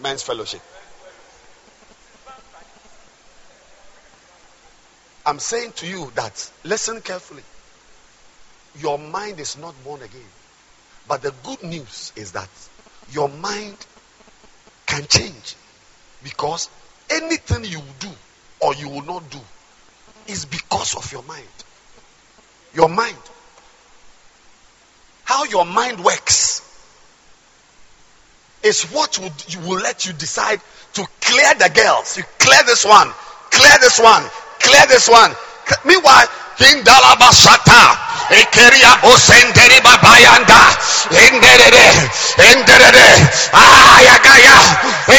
men's 0.00 0.22
fellowship. 0.22 0.62
I'm 5.26 5.38
saying 5.38 5.72
to 5.72 5.86
you 5.86 6.10
that 6.14 6.50
listen 6.64 7.02
carefully 7.02 7.42
your 8.80 8.98
mind 8.98 9.38
is 9.38 9.58
not 9.58 9.74
born 9.84 10.00
again. 10.00 10.30
But 11.06 11.20
the 11.20 11.34
good 11.44 11.62
news 11.62 12.12
is 12.16 12.32
that 12.32 12.48
your 13.12 13.28
mind 13.28 13.76
can 14.92 15.06
change 15.06 15.56
because 16.22 16.68
anything 17.08 17.64
you 17.64 17.80
do 17.98 18.10
or 18.60 18.74
you 18.74 18.90
will 18.90 19.02
not 19.02 19.28
do 19.30 19.38
is 20.28 20.44
because 20.44 20.94
of 20.94 21.10
your 21.10 21.22
mind. 21.22 21.56
Your 22.74 22.88
mind. 22.90 23.16
How 25.24 25.44
your 25.44 25.64
mind 25.64 26.04
works 26.04 26.60
is 28.62 28.82
what 28.92 29.18
would, 29.18 29.66
will 29.66 29.80
let 29.80 30.04
you 30.06 30.12
decide 30.12 30.60
to 30.92 31.06
clear 31.22 31.54
the 31.54 31.70
girls. 31.74 32.18
You 32.18 32.24
clear 32.38 32.62
this 32.66 32.84
one, 32.84 33.08
clear 33.50 33.72
this 33.80 33.98
one, 33.98 34.22
clear 34.60 34.86
this 34.88 35.08
one. 35.08 35.32
Meanwhile, 35.86 36.26
Indalabasata. 36.58 38.11
Ekeria 38.32 38.96
Bosenderi 39.04 39.78
Babayanda. 39.84 40.62
Enderede. 41.12 41.86
Enderede. 42.50 43.08
Ayagaya. 43.52 44.58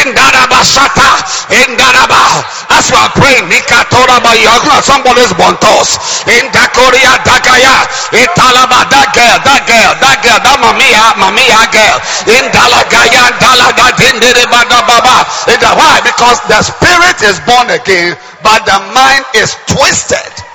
Endarabasata. 0.01 1.11
Endaraba. 1.49 2.43
As 2.73 2.89
you 2.89 2.97
are 2.97 3.13
praying, 3.13 3.45
Nikatora 3.49 4.17
Bayagla, 4.25 4.81
somebody's 4.81 5.33
bontos. 5.37 5.97
Indakoria 6.25 7.21
Dagaya. 7.21 7.85
Italaba, 8.13 8.89
that 8.89 9.13
girl, 9.13 9.37
that 9.45 9.61
girl, 9.69 9.93
that 10.01 10.17
girl, 10.25 10.39
that 10.41 10.57
mamia, 10.57 11.13
mamia 11.21 11.61
girl. 11.69 11.97
Indalagaya, 12.25 13.37
Dalaga, 13.37 13.93
Dindere 13.97 14.49
Baba. 14.49 15.25
Why? 15.77 16.01
Because 16.01 16.39
the 16.47 16.61
spirit 16.61 17.21
is 17.21 17.39
born 17.45 17.69
again, 17.69 18.17
but 18.41 18.65
the 18.65 18.77
mind 18.93 19.25
is 19.35 19.55
twisted. 19.67 20.52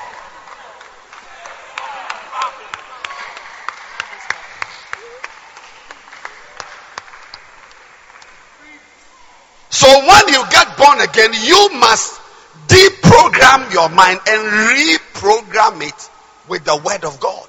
So 9.70 9.86
when 9.86 10.28
you 10.28 10.42
get 10.50 10.76
born 10.76 11.00
again, 11.00 11.32
you 11.44 11.70
must 11.74 12.20
deprogram 12.68 13.72
your 13.72 13.88
mind 13.88 14.20
and 14.26 14.42
reprogram 14.70 15.86
it 15.86 16.10
with 16.48 16.64
the 16.64 16.76
word 16.76 17.04
of 17.04 17.20
God. 17.20 17.48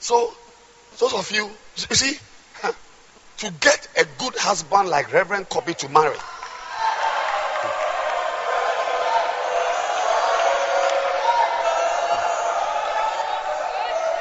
So, 0.00 0.34
those 0.98 1.14
of 1.14 1.30
you, 1.32 1.44
you 1.90 1.96
see, 1.96 2.18
to 3.38 3.52
get 3.60 3.88
a 3.96 4.04
good 4.18 4.36
husband 4.36 4.88
like 4.88 5.12
Reverend 5.12 5.48
Kobe 5.48 5.72
to 5.74 5.88
marry, 5.88 6.16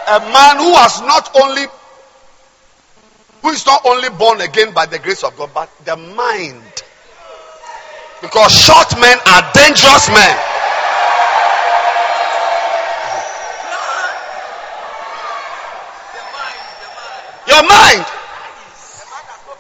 a 0.08 0.20
man 0.20 0.58
who 0.58 0.74
has 0.76 1.02
not 1.02 1.36
only 1.42 1.66
who 3.42 3.50
is 3.50 3.66
not 3.66 3.86
only 3.86 4.10
born 4.10 4.40
again 4.40 4.74
by 4.74 4.86
the 4.86 5.00
grace 5.00 5.24
of 5.24 5.36
God, 5.36 5.52
but 5.54 5.70
the 5.84 5.98
mind 5.98 6.63
because 8.24 8.56
short 8.56 8.88
men 9.04 9.20
are 9.28 9.44
dangerous 9.52 10.08
men. 10.08 10.36
Your 17.52 17.64
mind. 17.68 18.08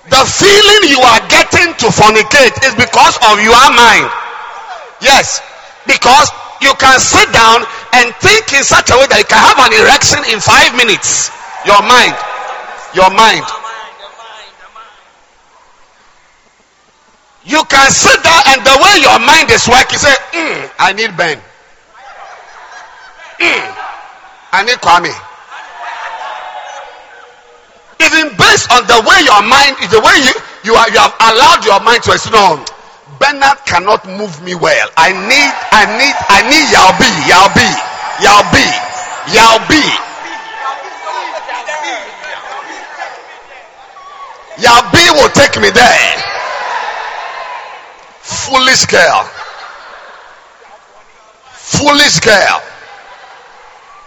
The 0.07 0.23
feeling 0.23 0.81
you 0.95 1.03
are 1.03 1.19
getting 1.27 1.75
to 1.75 1.91
fornicate 1.91 2.55
is 2.63 2.71
because 2.79 3.19
of 3.27 3.43
your 3.43 3.67
mind. 3.75 4.07
Yes. 5.03 5.43
Because 5.85 6.31
you 6.61 6.71
can 6.79 6.99
sit 7.03 7.27
down 7.35 7.67
and 7.99 8.15
think 8.23 8.47
in 8.55 8.63
such 8.63 8.89
a 8.91 8.95
way 8.95 9.07
that 9.11 9.19
you 9.19 9.27
can 9.27 9.43
have 9.43 9.59
an 9.59 9.75
erection 9.75 10.23
in 10.31 10.39
five 10.39 10.71
minutes. 10.79 11.35
Your 11.67 11.83
mind. 11.83 12.15
Your 12.95 13.11
mind. 13.11 13.43
You 17.45 17.59
can 17.67 17.91
sit 17.91 18.23
there 18.23 18.41
and 18.55 18.63
the 18.63 18.75
way 18.79 19.03
your 19.03 19.19
mind 19.19 19.51
is 19.51 19.67
working, 19.67 19.99
say, 19.99 20.15
mm, 20.31 20.71
I 20.79 20.93
need 20.95 21.11
Ben. 21.17 21.35
Mm, 23.35 23.63
I 24.55 24.63
need 24.63 24.79
Kwame. 24.79 25.11
Even 27.99 28.31
based 28.39 28.71
on 28.71 28.87
the 28.87 28.95
way 29.03 29.19
your 29.27 29.43
mind 29.43 29.75
is, 29.83 29.91
the 29.91 29.99
way 29.99 30.15
you, 30.23 30.31
you, 30.63 30.73
are, 30.75 30.87
you 30.87 30.99
have 30.99 31.15
allowed 31.19 31.65
your 31.67 31.83
mind 31.83 32.03
to 32.03 32.15
no, 32.31 32.63
Bernard 33.19 33.59
cannot 33.67 34.07
move 34.07 34.41
me 34.41 34.55
well. 34.55 34.87
I 34.95 35.11
need, 35.11 35.51
I 35.75 35.83
need, 35.99 36.15
I 36.31 36.47
need 36.47 36.65
Yalbi, 36.71 37.11
Yalbi, 37.27 37.69
Yalbi, 38.23 38.67
Yalbi. 39.35 39.83
Yalbi 44.63 45.03
will 45.19 45.29
take 45.35 45.59
me 45.61 45.69
there. 45.71 46.22
Foolish 48.43 48.85
girl. 48.87 49.23
Foolish 51.53 52.19
girl. 52.19 52.61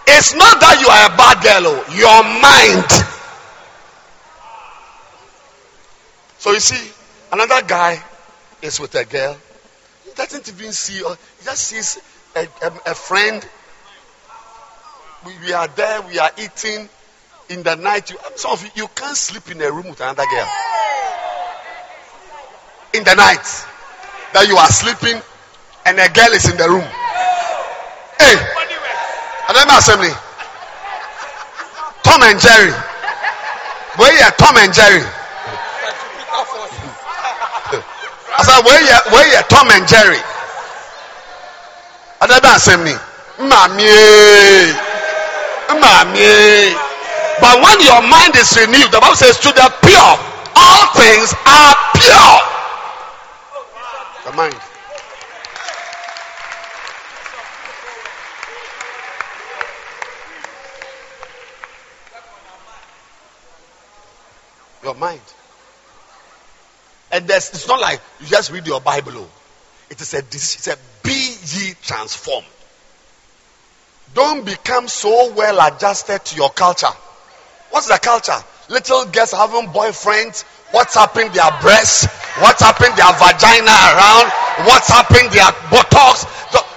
It's 0.07 0.35
not 0.35 0.61
that 0.61 0.77
you 0.79 0.89
are 0.93 1.07
a 1.09 1.17
bad 1.17 1.43
girl, 1.43 1.73
oh, 1.73 1.85
your 1.97 2.23
mind. 2.43 2.85
So 6.37 6.53
you 6.53 6.61
see, 6.61 6.93
another 7.33 7.67
guy 7.67 8.03
is 8.61 8.79
with 8.79 8.95
a 8.95 9.07
girl. 9.07 9.39
He 10.05 10.13
doesn't 10.13 10.47
even 10.49 10.73
see, 10.73 11.03
or 11.03 11.17
he 11.39 11.45
just 11.45 11.65
sees 11.69 11.99
a, 12.37 12.47
a, 12.63 12.91
a 12.91 12.95
friend. 12.95 13.43
We, 15.25 15.33
we, 15.47 15.53
are 15.55 15.67
there, 15.69 16.03
we 16.03 16.19
are 16.19 16.31
eating 16.37 16.91
in 17.49 17.63
the 17.63 17.75
night. 17.75 18.11
You, 18.11 18.19
some 18.35 18.53
of 18.53 18.63
you, 18.63 18.71
you 18.75 18.89
can't 18.95 19.17
sleep 19.17 19.51
in 19.51 19.63
a 19.63 19.73
room 19.73 19.89
with 19.89 20.01
another 20.01 20.25
girl. 20.31 20.49
In 22.93 23.03
the 23.03 23.15
night 23.15 23.67
that 24.37 24.45
you 24.53 24.61
are 24.61 24.69
sleeping 24.69 25.17
and 25.89 25.97
a 25.97 26.05
girl 26.13 26.29
is 26.37 26.45
in 26.45 26.61
the 26.61 26.69
room. 26.69 26.85
Hey, 28.21 28.37
Adama 29.49 29.81
Assembly. 29.81 30.13
Tom 32.05 32.21
and 32.21 32.37
Jerry. 32.37 32.69
Where 33.97 34.13
you 34.13 34.29
Tom 34.37 34.61
and 34.61 34.69
Jerry? 34.77 35.01
I 38.37 38.45
said, 38.45 38.61
where 38.61 38.77
you 38.77 38.99
where 39.09 39.25
you 39.25 39.41
Tom 39.49 39.73
and 39.73 39.89
Jerry? 39.89 40.21
Adama 42.21 42.61
Assembly. 42.61 42.93
Mamie. 43.41 44.77
Mami. 45.81 46.77
But 47.41 47.57
when 47.65 47.81
your 47.81 48.05
mind 48.05 48.37
is 48.37 48.53
renewed, 48.53 48.93
the 48.93 49.01
Bible 49.01 49.17
says, 49.17 49.41
to 49.41 49.49
the 49.49 49.69
pure, 49.81 50.13
all 50.61 50.85
things 50.93 51.33
are 51.49 51.73
pure. 51.97 52.46
Mind. 54.37 54.55
Your 64.83 64.95
mind. 64.95 65.21
And 67.13 67.27
there's, 67.27 67.49
it's 67.49 67.67
not 67.67 67.81
like 67.81 67.99
you 68.21 68.27
just 68.27 68.53
read 68.53 68.67
your 68.67 68.83
Bible. 68.83 69.13
oh. 69.17 69.31
It 69.89 70.03
is 70.03 70.13
a 70.13 70.21
decision. 70.21 70.75
a 70.75 71.03
Be 71.03 71.13
ye 71.13 71.75
transformed. 71.83 72.47
Don't 74.13 74.45
become 74.45 74.87
so 74.89 75.33
well 75.33 75.67
adjusted 75.67 76.23
to 76.27 76.37
your 76.37 76.51
culture. 76.51 76.93
What's 77.71 77.89
the 77.89 77.99
culture? 77.99 78.45
Little 78.69 79.07
girls 79.07 79.33
having 79.33 79.69
boyfriends. 79.69 80.45
What's 80.73 80.95
happening 80.95 81.33
their 81.33 81.51
breasts? 81.63 82.07
What's 82.43 82.61
happening 82.61 82.93
their 82.97 83.13
vagina 83.17 83.71
around? 83.71 84.27
What's 84.67 84.89
happening 84.89 85.31
their 85.31 85.53
buttocks? 85.71 86.27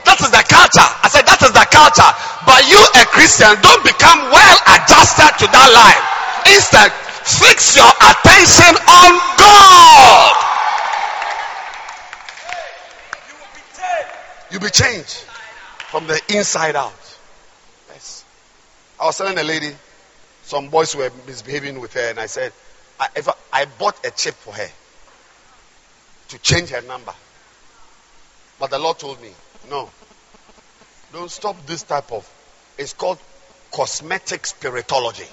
That 0.05 0.17
is 0.21 0.31
the 0.31 0.43
culture. 0.45 0.87
I 1.03 1.07
said 1.09 1.25
that 1.25 1.41
is 1.41 1.53
the 1.53 1.67
culture. 1.69 2.11
But 2.45 2.65
you, 2.69 2.79
a 2.79 3.03
Christian, 3.13 3.53
don't 3.61 3.83
become 3.83 4.19
well 4.31 4.57
adjusted 4.73 5.31
to 5.41 5.45
that 5.51 5.69
life. 5.73 6.03
Instead, 6.49 6.89
fix 7.25 7.75
your 7.77 7.91
attention 8.01 8.73
on 8.89 9.11
God. 9.37 10.33
You'll 14.51 14.61
be 14.61 14.69
changed 14.69 15.25
from 15.91 16.07
the 16.07 16.19
inside 16.29 16.75
out. 16.75 16.93
Yes. 17.89 18.25
I 18.99 19.05
was 19.05 19.17
telling 19.17 19.37
a 19.37 19.43
lady, 19.43 19.75
some 20.43 20.69
boys 20.69 20.95
were 20.95 21.11
misbehaving 21.27 21.79
with 21.79 21.93
her, 21.93 22.09
and 22.09 22.19
I 22.19 22.25
said, 22.25 22.51
I, 22.99 23.07
I, 23.15 23.33
I 23.53 23.65
bought 23.65 24.05
a 24.05 24.11
chip 24.11 24.35
for 24.35 24.53
her 24.53 24.69
to 26.29 26.37
change 26.39 26.69
her 26.69 26.81
number. 26.81 27.13
But 28.59 28.71
the 28.71 28.79
Lord 28.79 28.99
told 28.99 29.21
me, 29.21 29.29
no, 29.69 29.89
don't 31.13 31.31
stop 31.31 31.65
this 31.65 31.83
type 31.83 32.11
of, 32.11 32.29
it's 32.77 32.93
called 32.93 33.19
cosmetic 33.71 34.43
spiritology. 34.43 35.27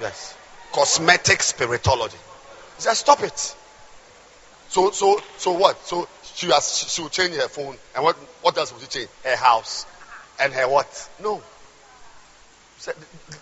Yes. 0.00 0.36
Cosmetic 0.72 1.40
spiritology. 1.40 2.18
Said, 2.78 2.94
stop 2.94 3.22
it. 3.22 3.56
So, 4.68 4.90
so, 4.90 5.20
so 5.38 5.52
what? 5.52 5.84
So 5.84 6.06
she 6.22 6.46
has, 6.48 6.86
she 6.88 7.02
will 7.02 7.08
change 7.08 7.34
her 7.34 7.48
phone, 7.48 7.76
and 7.94 8.04
what, 8.04 8.16
what 8.42 8.56
else 8.56 8.72
will 8.72 8.80
she 8.80 8.86
change? 8.86 9.08
Her 9.24 9.36
house, 9.36 9.86
and 10.38 10.52
her 10.52 10.68
what? 10.68 11.10
No. 11.20 11.42
Said, 12.78 12.94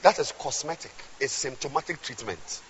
that 0.03 0.19
is 0.19 0.33
cosmetic. 0.39 0.93
It's 1.21 1.33
symptomatic 1.33 2.03
treatment. 2.03 2.61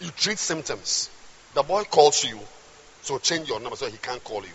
You 0.00 0.10
treat 0.10 0.38
symptoms. 0.38 1.10
The 1.54 1.62
boy 1.62 1.84
calls 1.84 2.24
you, 2.24 2.38
so 3.02 3.18
change 3.18 3.48
your 3.48 3.60
number 3.60 3.76
so 3.76 3.86
he 3.88 3.96
can't 3.98 4.22
call 4.22 4.42
you. 4.42 4.54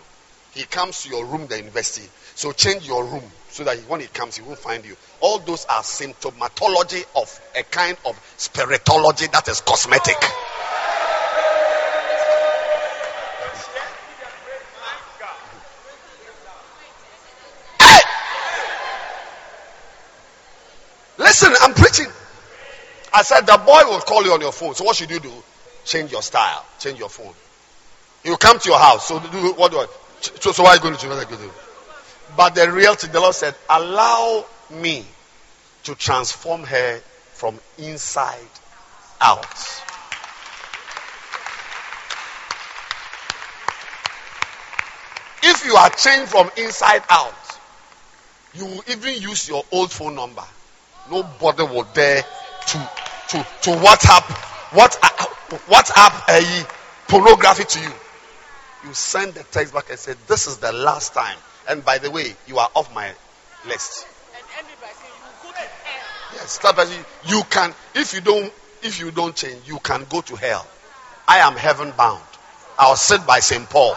He 0.53 0.63
comes 0.63 1.03
to 1.03 1.09
your 1.09 1.25
room, 1.25 1.47
the 1.47 1.57
university, 1.57 2.07
so 2.35 2.51
change 2.51 2.87
your 2.87 3.03
room 3.05 3.23
so 3.49 3.63
that 3.63 3.77
when 3.87 3.99
he 4.01 4.07
comes, 4.07 4.37
he 4.37 4.43
won't 4.43 4.59
find 4.59 4.85
you. 4.85 4.95
All 5.19 5.39
those 5.39 5.65
are 5.65 5.81
symptomatology 5.81 7.05
of 7.15 7.41
a 7.57 7.63
kind 7.63 7.97
of 8.05 8.15
spiritology 8.37 9.31
that 9.31 9.47
is 9.47 9.61
cosmetic. 9.61 10.17
Hey! 17.79 17.99
Listen, 21.17 21.53
I'm 21.61 21.73
preaching. 21.73 22.07
I 23.13 23.21
said 23.21 23.41
the 23.41 23.57
boy 23.57 23.81
will 23.85 23.99
call 23.99 24.23
you 24.23 24.33
on 24.33 24.41
your 24.41 24.51
phone. 24.51 24.73
So 24.73 24.83
what 24.83 24.95
should 24.95 25.11
you 25.11 25.19
do? 25.19 25.31
Change 25.85 26.11
your 26.11 26.21
style. 26.21 26.65
Change 26.79 26.97
your 26.97 27.09
phone. 27.09 27.33
Will 28.25 28.37
come 28.37 28.57
to 28.59 28.69
your 28.69 28.79
house. 28.79 29.07
So 29.07 29.19
do 29.19 29.53
what 29.53 29.71
do 29.71 29.79
I? 29.79 29.85
So, 30.21 30.51
so 30.51 30.63
what 30.63 30.71
are 30.71 30.75
you 30.75 30.81
going 30.81 30.95
to 30.95 31.01
do? 31.01 31.35
You 31.35 31.37
do? 31.47 31.51
But 32.35 32.55
the 32.55 32.71
reality, 32.71 33.07
the 33.07 33.19
Lord 33.19 33.35
said, 33.35 33.53
allow 33.69 34.45
me 34.71 35.05
to 35.83 35.95
transform 35.95 36.63
her 36.63 36.99
from 37.33 37.59
inside 37.77 38.39
out. 39.19 39.45
If 45.43 45.65
you 45.65 45.75
are 45.75 45.89
changed 45.89 46.31
from 46.31 46.49
inside 46.57 47.03
out, 47.09 47.33
you 48.53 48.65
will 48.65 48.83
even 48.87 49.21
use 49.21 49.49
your 49.49 49.63
old 49.71 49.91
phone 49.91 50.15
number. 50.15 50.43
Nobody 51.11 51.63
will 51.63 51.83
dare 51.93 52.23
to 52.67 52.89
to 53.29 53.37
to 53.61 53.69
WhatsApp 53.79 54.23
what 54.73 54.97
uh, 55.01 55.07
WhatsApp 55.67 56.13
uh, 56.29 56.41
a 56.41 57.09
pornography 57.09 57.63
to 57.63 57.79
you. 57.79 57.93
You 58.85 58.93
send 58.93 59.33
the 59.33 59.43
text 59.43 59.73
back 59.73 59.89
and 59.89 59.99
say, 59.99 60.15
"This 60.27 60.47
is 60.47 60.57
the 60.57 60.71
last 60.71 61.13
time." 61.13 61.37
And 61.67 61.83
by 61.85 61.97
the 61.97 62.11
way, 62.11 62.35
you 62.47 62.57
are 62.59 62.69
off 62.75 62.93
my 62.93 63.13
list. 63.67 64.05
And 64.35 64.43
ended 64.59 64.75
by 64.81 64.87
saying, 64.87 65.13
You 65.23 65.47
go 65.47 65.51
to 65.51 65.57
hell. 65.57 66.33
Yes, 66.33 66.51
start 66.51 66.75
by 66.75 66.83
you 67.25 67.41
can 67.49 67.73
if 67.95 68.13
you 68.13 68.21
don't 68.21 68.51
if 68.81 68.99
you 68.99 69.11
don't 69.11 69.35
change, 69.35 69.65
you 69.65 69.79
can 69.79 70.05
go 70.09 70.21
to 70.21 70.35
hell. 70.35 70.67
I 71.27 71.39
am 71.39 71.55
heaven 71.55 71.93
bound. 71.97 72.23
I'll 72.77 72.97
sit 72.97 73.25
by 73.25 73.39
St. 73.39 73.69
Paul. 73.69 73.95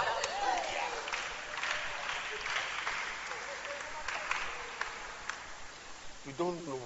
You 6.26 6.32
don't 6.38 6.66
know 6.68 6.76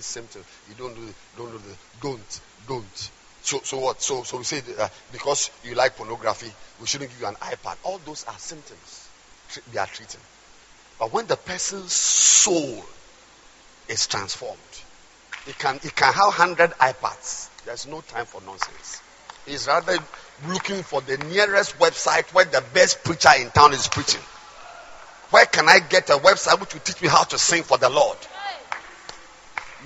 this 0.00 0.06
symptom. 0.06 0.42
You 0.68 0.74
don't 0.76 0.94
do 0.94 1.14
don't 1.36 1.52
do 1.52 1.58
the 1.58 1.76
don't 2.00 2.40
don't. 2.66 3.10
So 3.42 3.60
so 3.62 3.78
what? 3.78 4.00
So 4.00 4.22
so 4.22 4.38
we 4.38 4.44
say 4.44 4.62
uh, 4.78 4.88
because 5.12 5.50
you 5.62 5.74
like 5.74 5.96
pornography, 5.96 6.50
we 6.80 6.86
shouldn't 6.86 7.10
give 7.10 7.20
you 7.20 7.26
an 7.26 7.34
iPad. 7.34 7.76
All 7.84 7.98
those 8.06 8.24
are 8.24 8.38
symptoms. 8.38 9.08
They 9.72 9.78
are 9.78 9.86
treating. 9.86 10.20
But 10.98 11.12
when 11.12 11.26
the 11.26 11.36
person's 11.36 11.92
soul 11.92 12.82
is 13.88 14.06
transformed, 14.06 14.58
it 15.46 15.58
can 15.58 15.78
he 15.82 15.90
can 15.90 16.12
have 16.14 16.32
hundred 16.32 16.70
iPads. 16.70 17.48
There's 17.66 17.86
no 17.86 18.00
time 18.00 18.24
for 18.24 18.40
nonsense. 18.46 19.02
He's 19.44 19.66
rather 19.66 19.98
looking 20.48 20.82
for 20.82 21.02
the 21.02 21.18
nearest 21.18 21.78
website 21.78 22.32
where 22.32 22.46
the 22.46 22.64
best 22.72 23.04
preacher 23.04 23.30
in 23.38 23.50
town 23.50 23.74
is 23.74 23.88
preaching. 23.88 24.20
Where 25.30 25.46
can 25.46 25.68
I 25.68 25.78
get 25.78 26.08
a 26.10 26.14
website 26.14 26.58
which 26.58 26.72
will 26.72 26.80
teach 26.80 27.02
me 27.02 27.08
how 27.08 27.24
to 27.24 27.38
sing 27.38 27.62
for 27.64 27.76
the 27.78 27.90
Lord? 27.90 28.18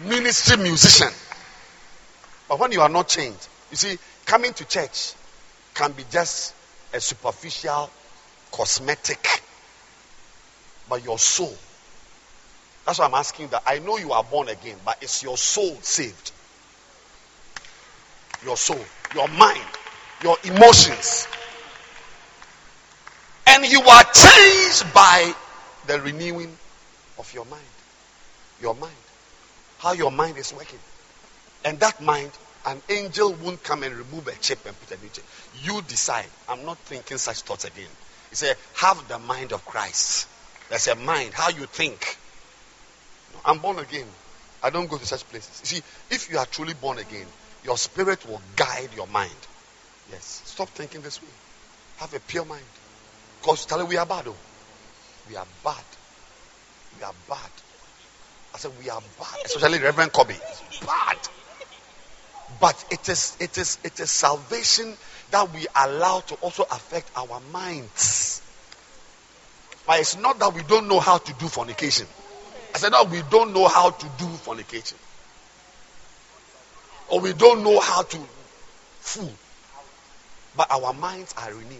Ministry 0.02 0.56
musician. 0.56 1.12
But 2.48 2.58
when 2.58 2.72
you 2.72 2.80
are 2.80 2.88
not 2.88 3.08
changed, 3.08 3.48
you 3.70 3.76
see, 3.76 3.98
coming 4.26 4.52
to 4.54 4.64
church 4.64 5.14
can 5.74 5.92
be 5.92 6.04
just 6.10 6.54
a 6.92 7.00
superficial, 7.00 7.90
cosmetic, 8.52 9.26
but 10.88 11.04
your 11.04 11.18
soul. 11.18 11.54
That's 12.84 12.98
why 12.98 13.06
I'm 13.06 13.14
asking 13.14 13.48
that. 13.48 13.62
I 13.66 13.78
know 13.78 13.96
you 13.96 14.12
are 14.12 14.24
born 14.24 14.48
again, 14.48 14.76
but 14.84 14.98
it's 15.00 15.22
your 15.22 15.36
soul 15.36 15.76
saved? 15.80 16.32
Your 18.44 18.56
soul, 18.56 18.80
your 19.14 19.28
mind, 19.28 19.64
your 20.22 20.36
emotions. 20.44 21.26
And 23.46 23.64
you 23.64 23.80
are 23.80 24.04
changed 24.04 24.92
by 24.92 25.34
the 25.86 26.00
renewing 26.00 26.56
of 27.18 27.32
your 27.32 27.46
mind. 27.46 27.62
Your 28.60 28.74
mind. 28.74 28.92
How 29.84 29.92
your 29.92 30.10
mind 30.10 30.38
is 30.38 30.50
working. 30.54 30.78
And 31.62 31.78
that 31.80 32.00
mind, 32.00 32.30
an 32.64 32.80
angel 32.88 33.34
won't 33.44 33.62
come 33.62 33.82
and 33.82 33.94
remove 33.94 34.26
a 34.28 34.32
chip 34.32 34.64
and 34.64 34.74
put 34.80 34.98
a 34.98 35.02
new 35.02 35.10
chip. 35.10 35.24
You 35.62 35.82
decide. 35.82 36.24
I'm 36.48 36.64
not 36.64 36.78
thinking 36.78 37.18
such 37.18 37.42
thoughts 37.42 37.66
again. 37.66 37.90
He 38.30 38.36
said, 38.36 38.56
have 38.76 39.06
the 39.08 39.18
mind 39.18 39.52
of 39.52 39.62
Christ. 39.66 40.26
There's 40.70 40.88
a 40.88 40.94
mind, 40.94 41.34
how 41.34 41.50
you 41.50 41.66
think. 41.66 42.16
I'm 43.44 43.58
born 43.58 43.78
again. 43.78 44.06
I 44.62 44.70
don't 44.70 44.88
go 44.88 44.96
to 44.96 45.04
such 45.04 45.22
places. 45.28 45.60
You 45.60 45.66
see, 45.76 45.82
if 46.14 46.32
you 46.32 46.38
are 46.38 46.46
truly 46.46 46.72
born 46.72 46.96
again, 46.96 47.26
your 47.66 47.76
spirit 47.76 48.26
will 48.26 48.40
guide 48.56 48.88
your 48.96 49.06
mind. 49.08 49.36
Yes. 50.10 50.40
Stop 50.46 50.70
thinking 50.70 51.02
this 51.02 51.20
way. 51.20 51.28
Have 51.98 52.14
a 52.14 52.20
pure 52.20 52.46
mind. 52.46 52.64
Because 53.42 53.66
tell 53.66 53.86
we 53.86 53.98
are 53.98 54.06
bad. 54.06 54.28
Oh. 54.28 54.36
We 55.28 55.36
are 55.36 55.46
bad. 55.62 55.84
We 56.96 57.04
are 57.04 57.14
bad. 57.28 57.50
I 58.54 58.58
said 58.58 58.70
we 58.78 58.88
are 58.88 59.00
bad. 59.18 59.28
Especially 59.44 59.80
Reverend 59.80 60.12
Kobe. 60.12 60.34
Bad. 60.86 61.18
But 62.60 62.84
it 62.90 63.08
is 63.08 63.36
it 63.40 63.58
is 63.58 63.78
it 63.82 63.98
is 63.98 64.10
salvation 64.10 64.96
that 65.32 65.52
we 65.52 65.66
allow 65.74 66.20
to 66.20 66.34
also 66.36 66.62
affect 66.62 67.10
our 67.16 67.40
minds. 67.52 68.40
But 69.86 70.00
it's 70.00 70.16
not 70.16 70.38
that 70.38 70.54
we 70.54 70.62
don't 70.62 70.88
know 70.88 71.00
how 71.00 71.18
to 71.18 71.32
do 71.34 71.46
fornication. 71.48 72.06
I 72.74 72.78
said, 72.78 72.92
no, 72.92 73.04
we 73.04 73.22
don't 73.30 73.52
know 73.52 73.68
how 73.68 73.90
to 73.90 74.06
do 74.18 74.26
fornication. 74.26 74.98
Or 77.10 77.20
we 77.20 77.32
don't 77.34 77.62
know 77.62 77.78
how 77.80 78.02
to 78.02 78.18
fool. 79.00 79.32
But 80.56 80.70
our 80.70 80.92
minds 80.94 81.34
are 81.36 81.52
renewed. 81.52 81.78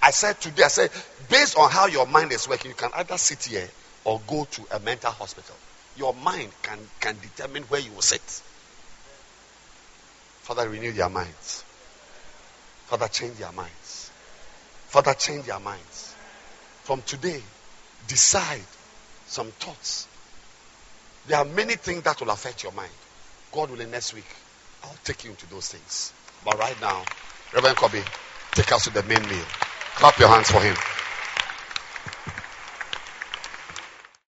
I 0.00 0.10
said 0.10 0.40
today, 0.40 0.62
I 0.62 0.68
said, 0.68 0.90
based 1.28 1.58
on 1.58 1.70
how 1.70 1.86
your 1.86 2.06
mind 2.06 2.32
is 2.32 2.48
working, 2.48 2.70
you 2.70 2.76
can 2.76 2.90
either 2.94 3.18
sit 3.18 3.42
here 3.42 3.68
or 4.04 4.20
go 4.26 4.44
to 4.44 4.62
a 4.72 4.80
mental 4.80 5.10
hospital. 5.10 5.56
Your 5.96 6.14
mind 6.14 6.50
can, 6.62 6.78
can 7.00 7.16
determine 7.20 7.64
where 7.64 7.80
you 7.80 7.92
will 7.92 8.02
sit. 8.02 8.42
Father, 10.42 10.68
renew 10.68 10.92
their 10.92 11.10
minds. 11.10 11.64
Father, 12.86 13.08
change 13.08 13.34
their 13.34 13.52
minds. 13.52 14.10
Father, 14.86 15.12
change 15.14 15.44
their 15.44 15.60
minds. 15.60 16.14
From 16.84 17.02
today, 17.02 17.42
decide 18.06 18.64
some 19.26 19.48
thoughts. 19.48 20.08
There 21.26 21.36
are 21.36 21.44
many 21.44 21.74
things 21.74 22.02
that 22.04 22.18
will 22.20 22.30
affect 22.30 22.62
your 22.62 22.72
mind. 22.72 22.90
God 23.52 23.70
willing, 23.70 23.90
next 23.90 24.14
week, 24.14 24.24
I'll 24.82 24.96
take 25.04 25.24
you 25.24 25.30
into 25.30 25.46
those 25.50 25.68
things. 25.68 26.12
But 26.44 26.58
right 26.58 26.80
now, 26.80 27.02
Reverend 27.52 27.76
Kobe, 27.76 28.02
take 28.52 28.72
us 28.72 28.84
to 28.84 28.94
the 28.94 29.02
main 29.02 29.22
meal. 29.28 29.44
Clap 29.96 30.18
your 30.18 30.28
hands 30.28 30.50
for 30.50 30.60
him. 30.60 30.76